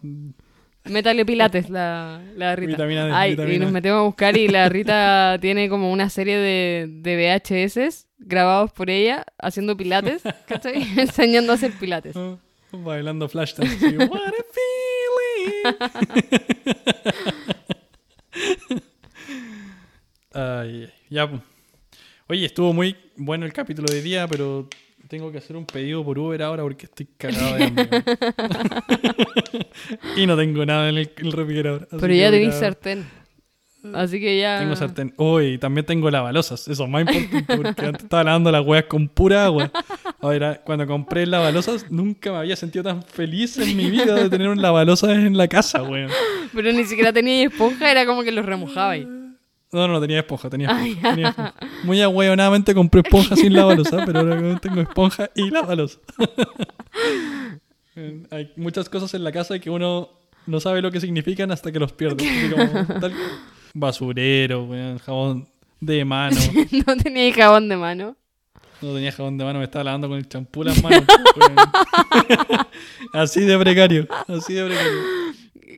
Métale 0.85 1.25
pilates, 1.25 1.71
la, 1.71 2.21
la 2.37 2.57
Rita. 2.57 2.73
Vitamina 2.73 3.07
D, 3.07 3.12
Ay, 3.12 3.31
vitamina 3.31 3.55
y 3.55 3.59
nos 3.61 3.73
metemos 3.73 4.01
a 4.01 4.03
buscar 4.03 4.37
y 4.37 4.49
la 4.49 4.69
Rita 4.71 5.38
tiene 5.40 5.69
como 5.69 5.92
una 5.92 6.11
serie 6.11 6.37
de, 6.37 6.87
de 6.88 7.40
VHS 7.40 8.09
grabados 8.19 8.73
por 8.73 8.90
ella 8.90 9.25
haciendo 9.38 9.77
pilates, 9.77 10.23
¿cachai? 10.47 10.83
Enseñando 10.99 11.53
a 11.53 11.55
hacer 11.55 11.73
pilates. 11.73 12.16
Oh, 12.16 12.40
bailando 12.73 13.29
flash 13.29 13.55
dance. 13.55 13.97
What 13.99 14.21
a 14.21 14.33
feeling. 18.35 18.83
Ay, 20.37 20.90
ya. 21.09 21.29
pues. 21.29 21.40
Oye, 22.29 22.44
estuvo 22.44 22.72
muy 22.72 22.94
bueno 23.16 23.46
el 23.46 23.53
capítulo 23.53 23.87
de 23.90 24.03
día, 24.03 24.29
pero 24.29 24.68
tengo 25.09 25.33
que 25.33 25.38
hacer 25.38 25.57
un 25.57 25.64
pedido 25.64 26.05
por 26.05 26.18
Uber 26.18 26.42
ahora 26.42 26.62
porque 26.62 26.87
estoy 26.87 27.07
cagado 27.16 27.57
de 27.57 27.64
hambre. 27.64 27.88
y 30.16 30.27
no 30.27 30.37
tengo 30.37 30.66
nada 30.66 30.90
en 30.90 30.99
el, 30.99 31.11
el 31.16 31.33
refrigerador. 31.33 31.88
Pero 31.88 32.12
ya 32.12 32.31
tenéis 32.31 32.55
sartén. 32.57 33.07
Así 33.94 34.20
que 34.20 34.38
ya... 34.38 34.59
Tengo 34.59 34.77
sartén. 34.77 35.14
Uy, 35.16 35.59
también 35.59 35.87
tengo 35.87 36.11
lavalosas. 36.11 36.66
Eso 36.68 36.85
es 36.85 36.90
más 36.90 37.03
importante 37.03 37.57
porque 37.57 37.87
antes 37.87 38.03
estaba 38.03 38.25
lavando 38.25 38.51
las 38.51 38.66
huevas 38.66 38.87
con 38.88 39.09
pura 39.09 39.44
agua. 39.44 39.70
Ahora, 40.20 40.61
cuando 40.64 40.87
compré 40.87 41.25
lavalosas, 41.27 41.90
nunca 41.90 42.33
me 42.33 42.38
había 42.38 42.57
sentido 42.57 42.83
tan 42.83 43.03
feliz 43.03 43.57
en 43.59 43.77
mi 43.77 43.90
vida 43.90 44.14
de 44.14 44.29
tener 44.29 44.49
un 44.49 44.61
lavalosas 44.61 45.11
en 45.11 45.37
la 45.37 45.49
casa, 45.49 45.83
weón. 45.83 46.11
Pero 46.53 46.72
ni 46.72 46.85
siquiera 46.85 47.12
tenía 47.12 47.46
esponja, 47.46 47.90
era 47.90 48.05
como 48.05 48.22
que 48.22 48.33
los 48.33 48.44
remojaba 48.44 48.90
ahí. 48.90 49.07
No, 49.77 49.87
no, 49.87 49.93
no 49.95 50.01
tenía 50.01 50.21
esponja, 50.21 50.49
tenía 50.49 50.69
esponja. 50.71 51.11
tenía 51.15 51.29
esponja. 51.29 51.55
Muy 51.85 52.01
ahueonadamente 52.01 52.75
compré 52.75 53.03
esponja 53.03 53.37
sin 53.37 53.53
lavalosa, 53.53 54.03
pero 54.07 54.21
ahora 54.21 54.59
tengo 54.59 54.81
esponja 54.81 55.29
y 55.35 55.51
lavalosa. 55.51 55.99
Hay 58.31 58.53
muchas 58.57 58.89
cosas 58.89 59.12
en 59.15 59.25
la 59.25 59.33
casa 59.33 59.59
que 59.59 59.69
uno 59.71 60.09
no 60.47 60.61
sabe 60.61 60.81
lo 60.83 60.91
que 60.91 61.01
significan 61.01 61.51
hasta 61.51 61.73
que 61.73 61.79
los 61.79 61.93
pierde. 61.93 62.27
Así 62.27 62.51
como, 62.51 63.01
tal- 63.01 63.12
basurero, 63.75 64.69
jabón 65.05 65.47
de 65.81 66.05
mano. 66.05 66.37
no 66.87 66.97
tenía 66.97 67.33
jabón 67.35 67.69
de 67.69 67.77
mano. 67.77 68.17
No 68.81 68.95
tenía 68.95 69.12
jabón 69.12 69.37
de 69.39 69.45
mano, 69.45 69.59
me 69.59 69.65
estaba 69.67 69.85
lavando 69.85 70.09
con 70.09 70.17
el 70.19 70.29
champú 70.29 70.62
las 70.65 70.83
manos. 70.83 71.05
así 73.12 73.41
de 73.41 73.59
precario, 73.59 74.07
así 74.29 74.55
de 74.55 74.65
precario. 74.67 74.93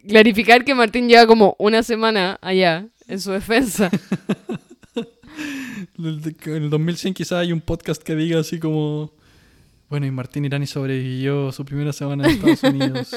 Clarificar 0.09 0.65
que 0.65 0.75
Martín 0.75 1.09
lleva 1.09 1.27
como 1.27 1.55
una 1.59 1.83
semana 1.83 2.39
allá, 2.41 2.87
en 3.09 3.21
su 3.21 3.33
defensa. 3.33 3.91
En 5.97 6.55
el 6.55 6.71
2100 6.71 7.15
quizás 7.15 7.39
hay 7.39 7.53
un 7.53 7.61
podcast 7.61 8.03
que 8.03 8.17
diga 8.17 8.41
así 8.41 8.59
como... 8.59 9.13
Bueno, 9.89 10.07
y 10.07 10.11
Martín 10.11 10.45
Irani 10.45 10.67
sobrevivió 10.67 11.51
su 11.53 11.65
primera 11.65 11.93
semana 11.93 12.25
en 12.25 12.31
Estados 12.31 12.63
Unidos, 12.75 13.11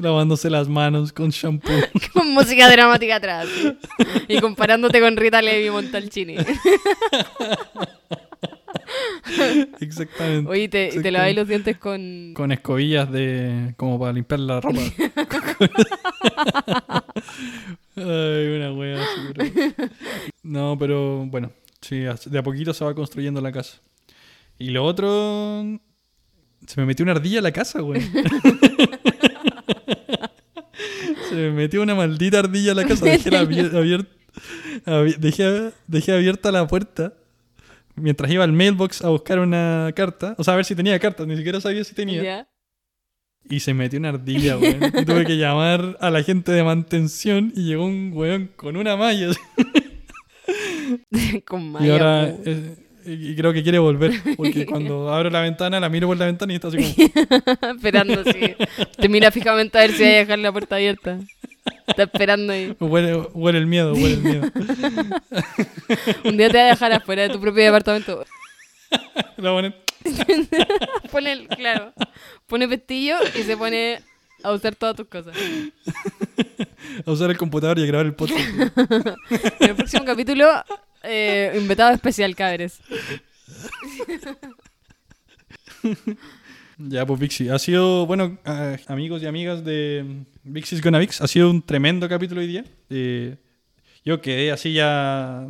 lavándose 0.00 0.50
las 0.50 0.68
manos 0.68 1.12
con 1.12 1.30
shampoo. 1.30 1.72
con 2.12 2.28
música 2.32 2.70
dramática 2.70 3.16
atrás. 3.16 3.48
¿sí? 3.48 3.76
Y 4.28 4.40
comparándote 4.40 5.00
con 5.00 5.16
Rita 5.16 5.42
Levi 5.42 5.70
Montalcini. 5.70 6.36
Exactamente. 9.80 10.50
Oye, 10.50 10.68
te, 10.68 11.00
te 11.00 11.10
laváis 11.10 11.36
los 11.36 11.48
dientes 11.48 11.76
con... 11.78 12.32
Con 12.34 12.52
escobillas 12.52 13.10
de... 13.10 13.74
como 13.76 13.98
para 13.98 14.12
limpiar 14.12 14.40
la 14.40 14.60
ropa. 14.60 14.80
Ay, 17.96 18.56
una 18.56 18.72
wea 18.72 18.98
No, 20.42 20.76
pero 20.78 21.26
bueno, 21.26 21.50
sí, 21.80 22.00
de 22.26 22.38
a 22.38 22.42
poquito 22.42 22.72
se 22.74 22.84
va 22.84 22.94
construyendo 22.94 23.40
la 23.40 23.52
casa. 23.52 23.78
Y 24.58 24.70
lo 24.70 24.84
otro... 24.84 25.64
Se 26.66 26.80
me 26.80 26.86
metió 26.86 27.02
una 27.02 27.12
ardilla 27.12 27.40
a 27.40 27.42
la 27.42 27.50
casa, 27.52 27.80
güey. 27.80 28.00
se 31.28 31.34
me 31.34 31.50
metió 31.50 31.82
una 31.82 31.94
maldita 31.96 32.38
ardilla 32.38 32.72
a 32.72 32.74
la 32.76 32.84
casa. 32.84 33.04
Dejé, 33.04 33.30
la 33.32 33.42
abier- 33.42 33.72
abier- 33.72 34.06
abi- 34.86 35.16
dejé, 35.16 35.72
dejé 35.88 36.12
abierta 36.12 36.52
la 36.52 36.66
puerta 36.68 37.14
mientras 38.02 38.30
iba 38.30 38.44
al 38.44 38.52
mailbox 38.52 39.02
a 39.02 39.08
buscar 39.08 39.38
una 39.38 39.90
carta. 39.94 40.34
O 40.38 40.44
sea, 40.44 40.54
a 40.54 40.56
ver 40.56 40.64
si 40.64 40.74
tenía 40.74 40.98
cartas. 40.98 41.26
Ni 41.26 41.36
siquiera 41.36 41.60
sabía 41.60 41.84
si 41.84 41.94
tenía. 41.94 42.48
Y 43.48 43.60
se 43.60 43.74
metió 43.74 43.98
una 43.98 44.10
ardilla, 44.10 44.56
weón. 44.58 44.80
Y 45.00 45.04
tuve 45.04 45.24
que 45.24 45.36
llamar 45.36 45.96
a 46.00 46.10
la 46.10 46.22
gente 46.22 46.52
de 46.52 46.62
mantención 46.62 47.52
y 47.56 47.64
llegó 47.64 47.86
un 47.86 48.12
weón 48.14 48.50
con 48.56 48.76
una 48.76 48.96
malla. 48.96 49.28
con 51.46 51.62
y 51.62 51.68
malla. 51.70 51.92
ahora 51.92 52.34
po. 52.36 52.42
eh, 52.44 52.76
y 53.04 53.32
y 53.32 53.36
creo 53.36 53.52
que 53.52 53.62
quiere 53.62 53.78
volver. 53.78 54.12
Porque 54.36 54.66
cuando 54.70 55.12
abro 55.12 55.30
la 55.30 55.40
ventana, 55.40 55.80
la 55.80 55.88
miro 55.88 56.06
por 56.06 56.16
la 56.16 56.26
ventana 56.26 56.52
y 56.52 56.56
está 56.56 56.68
así 56.68 56.78
como. 56.78 57.72
esperando 57.74 58.20
así. 58.20 58.54
Te 58.98 59.08
mira 59.08 59.30
fijamente 59.30 59.78
a 59.78 59.82
ver 59.82 59.92
si 59.92 60.04
hay 60.04 60.14
a 60.14 60.18
dejar 60.18 60.38
la 60.38 60.52
puerta 60.52 60.76
abierta. 60.76 61.18
Está 61.92 62.02
esperando 62.04 62.52
ahí. 62.52 62.76
Huele, 62.80 63.16
huele 63.34 63.58
el 63.58 63.66
miedo, 63.66 63.92
huele 63.92 64.12
el 64.14 64.20
miedo. 64.22 64.50
Un 66.24 66.36
día 66.36 66.48
te 66.48 66.58
va 66.58 66.64
a 66.64 66.68
dejar 66.68 66.92
afuera 66.92 67.22
de 67.22 67.28
tu 67.30 67.40
propio 67.40 67.62
departamento. 67.64 68.24
La 69.36 69.50
ponen- 69.52 69.74
Pone, 71.10 71.32
el- 71.32 71.48
claro, 71.48 71.92
pone 72.46 72.66
pestillo 72.68 73.16
y 73.38 73.42
se 73.42 73.56
pone 73.56 74.00
a 74.42 74.52
usar 74.52 74.74
todas 74.74 74.96
tus 74.96 75.06
cosas. 75.06 75.34
a 77.06 77.10
usar 77.10 77.30
el 77.30 77.36
computador 77.38 77.78
y 77.78 77.84
a 77.84 77.86
grabar 77.86 78.06
el 78.06 78.14
podcast. 78.14 78.40
En 79.60 79.70
el 79.70 79.76
próximo 79.76 80.04
capítulo, 80.04 80.48
eh, 81.04 81.52
invitado 81.56 81.92
especial, 81.92 82.34
cabres. 82.34 82.80
Ya, 86.88 87.06
pues 87.06 87.20
Vixi, 87.20 87.48
ha 87.48 87.58
sido, 87.58 88.06
bueno, 88.06 88.38
ah, 88.44 88.76
amigos 88.88 89.22
y 89.22 89.26
amigas 89.26 89.64
de 89.64 90.24
Vixis 90.42 90.82
Gonna 90.82 90.98
Vix, 90.98 91.20
ha 91.20 91.26
sido 91.28 91.50
un 91.50 91.62
tremendo 91.62 92.08
capítulo 92.08 92.40
hoy 92.40 92.46
día. 92.46 92.64
Eh, 92.90 93.36
yo 94.04 94.20
quedé 94.20 94.50
así 94.50 94.72
ya 94.72 95.46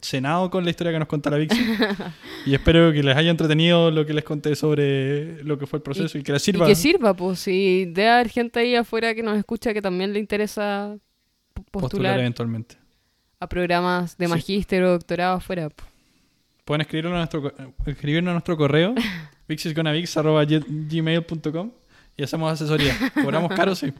cenado 0.00 0.50
con 0.50 0.64
la 0.64 0.70
historia 0.70 0.92
que 0.92 0.98
nos 0.98 1.08
cuenta 1.08 1.28
la 1.30 1.36
Vixi. 1.36 1.60
y 2.46 2.54
espero 2.54 2.92
que 2.92 3.02
les 3.02 3.16
haya 3.16 3.30
entretenido 3.30 3.90
lo 3.90 4.06
que 4.06 4.14
les 4.14 4.24
conté 4.24 4.56
sobre 4.56 5.42
lo 5.44 5.58
que 5.58 5.66
fue 5.66 5.78
el 5.78 5.82
proceso 5.82 6.16
y, 6.16 6.22
que 6.22 6.32
les 6.32 6.42
sirva. 6.42 6.64
Y 6.64 6.68
que 6.68 6.74
sirva, 6.74 7.14
pues, 7.14 7.40
si 7.40 7.86
debe 7.86 8.08
haber 8.08 8.28
gente 8.28 8.60
ahí 8.60 8.74
afuera 8.74 9.14
que 9.14 9.22
nos 9.22 9.36
escucha 9.36 9.74
que 9.74 9.82
también 9.82 10.12
le 10.12 10.18
interesa 10.18 10.96
postular 11.54 11.90
postular 11.90 12.20
eventualmente. 12.20 12.76
a 13.38 13.48
programas 13.48 14.16
de 14.16 14.26
Sí. 14.26 14.30
magíster 14.30 14.82
o 14.84 14.92
doctorado 14.92 15.36
afuera. 15.36 15.68
Pueden 16.64 16.82
escribirnos 16.82 17.12
a 17.14 17.16
nuestro, 17.16 17.52
escribirnos 17.86 18.30
a 18.30 18.34
nuestro 18.34 18.56
correo, 18.56 18.94
vixisgonavix.gmail.com 19.50 21.70
y 22.16 22.22
hacemos 22.22 22.52
asesoría. 22.52 22.94
¿Cobramos 23.14 23.52
caro? 23.54 23.74
Sí. 23.74 23.92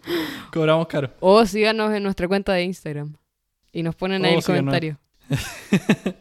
Cobramos 0.53 0.87
caro. 0.87 1.11
O 1.21 1.45
síganos 1.47 1.93
en 1.93 2.03
nuestra 2.03 2.29
cuenta 2.29 2.53
de 2.53 2.65
Instagram 2.65 3.15
y 3.73 3.83
nos 3.83 3.95
ponen 3.95 4.25
ahí 4.25 4.35
O 4.35 4.39
el 4.39 4.43
síganos. 4.43 4.65
comentario. 4.65 4.99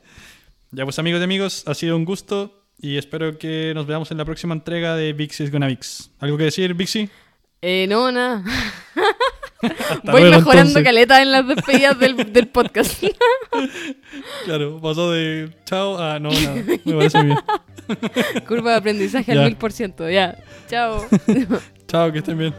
Ya 0.71 0.83
pues 0.83 0.99
amigos 0.99 1.19
y 1.19 1.23
amigos, 1.23 1.63
ha 1.65 1.73
sido 1.73 1.95
un 1.95 2.05
gusto 2.05 2.67
y 2.79 2.97
espero 2.97 3.39
que 3.39 3.71
nos 3.73 3.87
veamos 3.87 4.11
en 4.11 4.19
la 4.19 4.25
próxima 4.25 4.53
entrega 4.53 4.95
de 4.95 5.13
Vixis 5.13 5.51
Gonna 5.51 5.65
Vix. 5.65 6.11
¿Algo 6.19 6.37
que 6.37 6.43
decir, 6.43 6.75
Vixi? 6.75 7.09
Eh, 7.63 7.87
no, 7.89 8.11
nada. 8.11 8.43
Voy 10.03 10.21
luego, 10.21 10.35
mejorando 10.37 10.69
entonces. 10.69 10.83
caleta 10.83 11.23
en 11.23 11.31
las 11.31 11.47
despedidas 11.47 11.97
del, 11.99 12.31
del 12.31 12.47
podcast. 12.49 13.03
Claro, 14.45 14.79
pasó 14.79 15.11
de 15.11 15.49
chao 15.65 15.97
a 15.97 16.19
no, 16.19 16.29
nada. 16.29 16.53
Me 16.85 16.93
parece 16.93 17.23
bien. 17.23 17.37
Curva 18.47 18.71
de 18.71 18.77
aprendizaje 18.77 19.31
al 19.31 19.45
mil 19.45 19.55
por 19.55 19.71
ciento. 19.71 20.09
Ya. 20.09 20.37
Chao. 20.67 21.05
Chao, 21.87 22.11
que 22.11 22.19
estén 22.19 22.37
bien. 22.37 22.53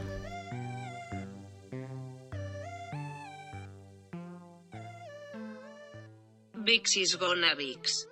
Vixis 6.54 7.16
Gonna 7.16 7.54
Vix. 7.54 8.09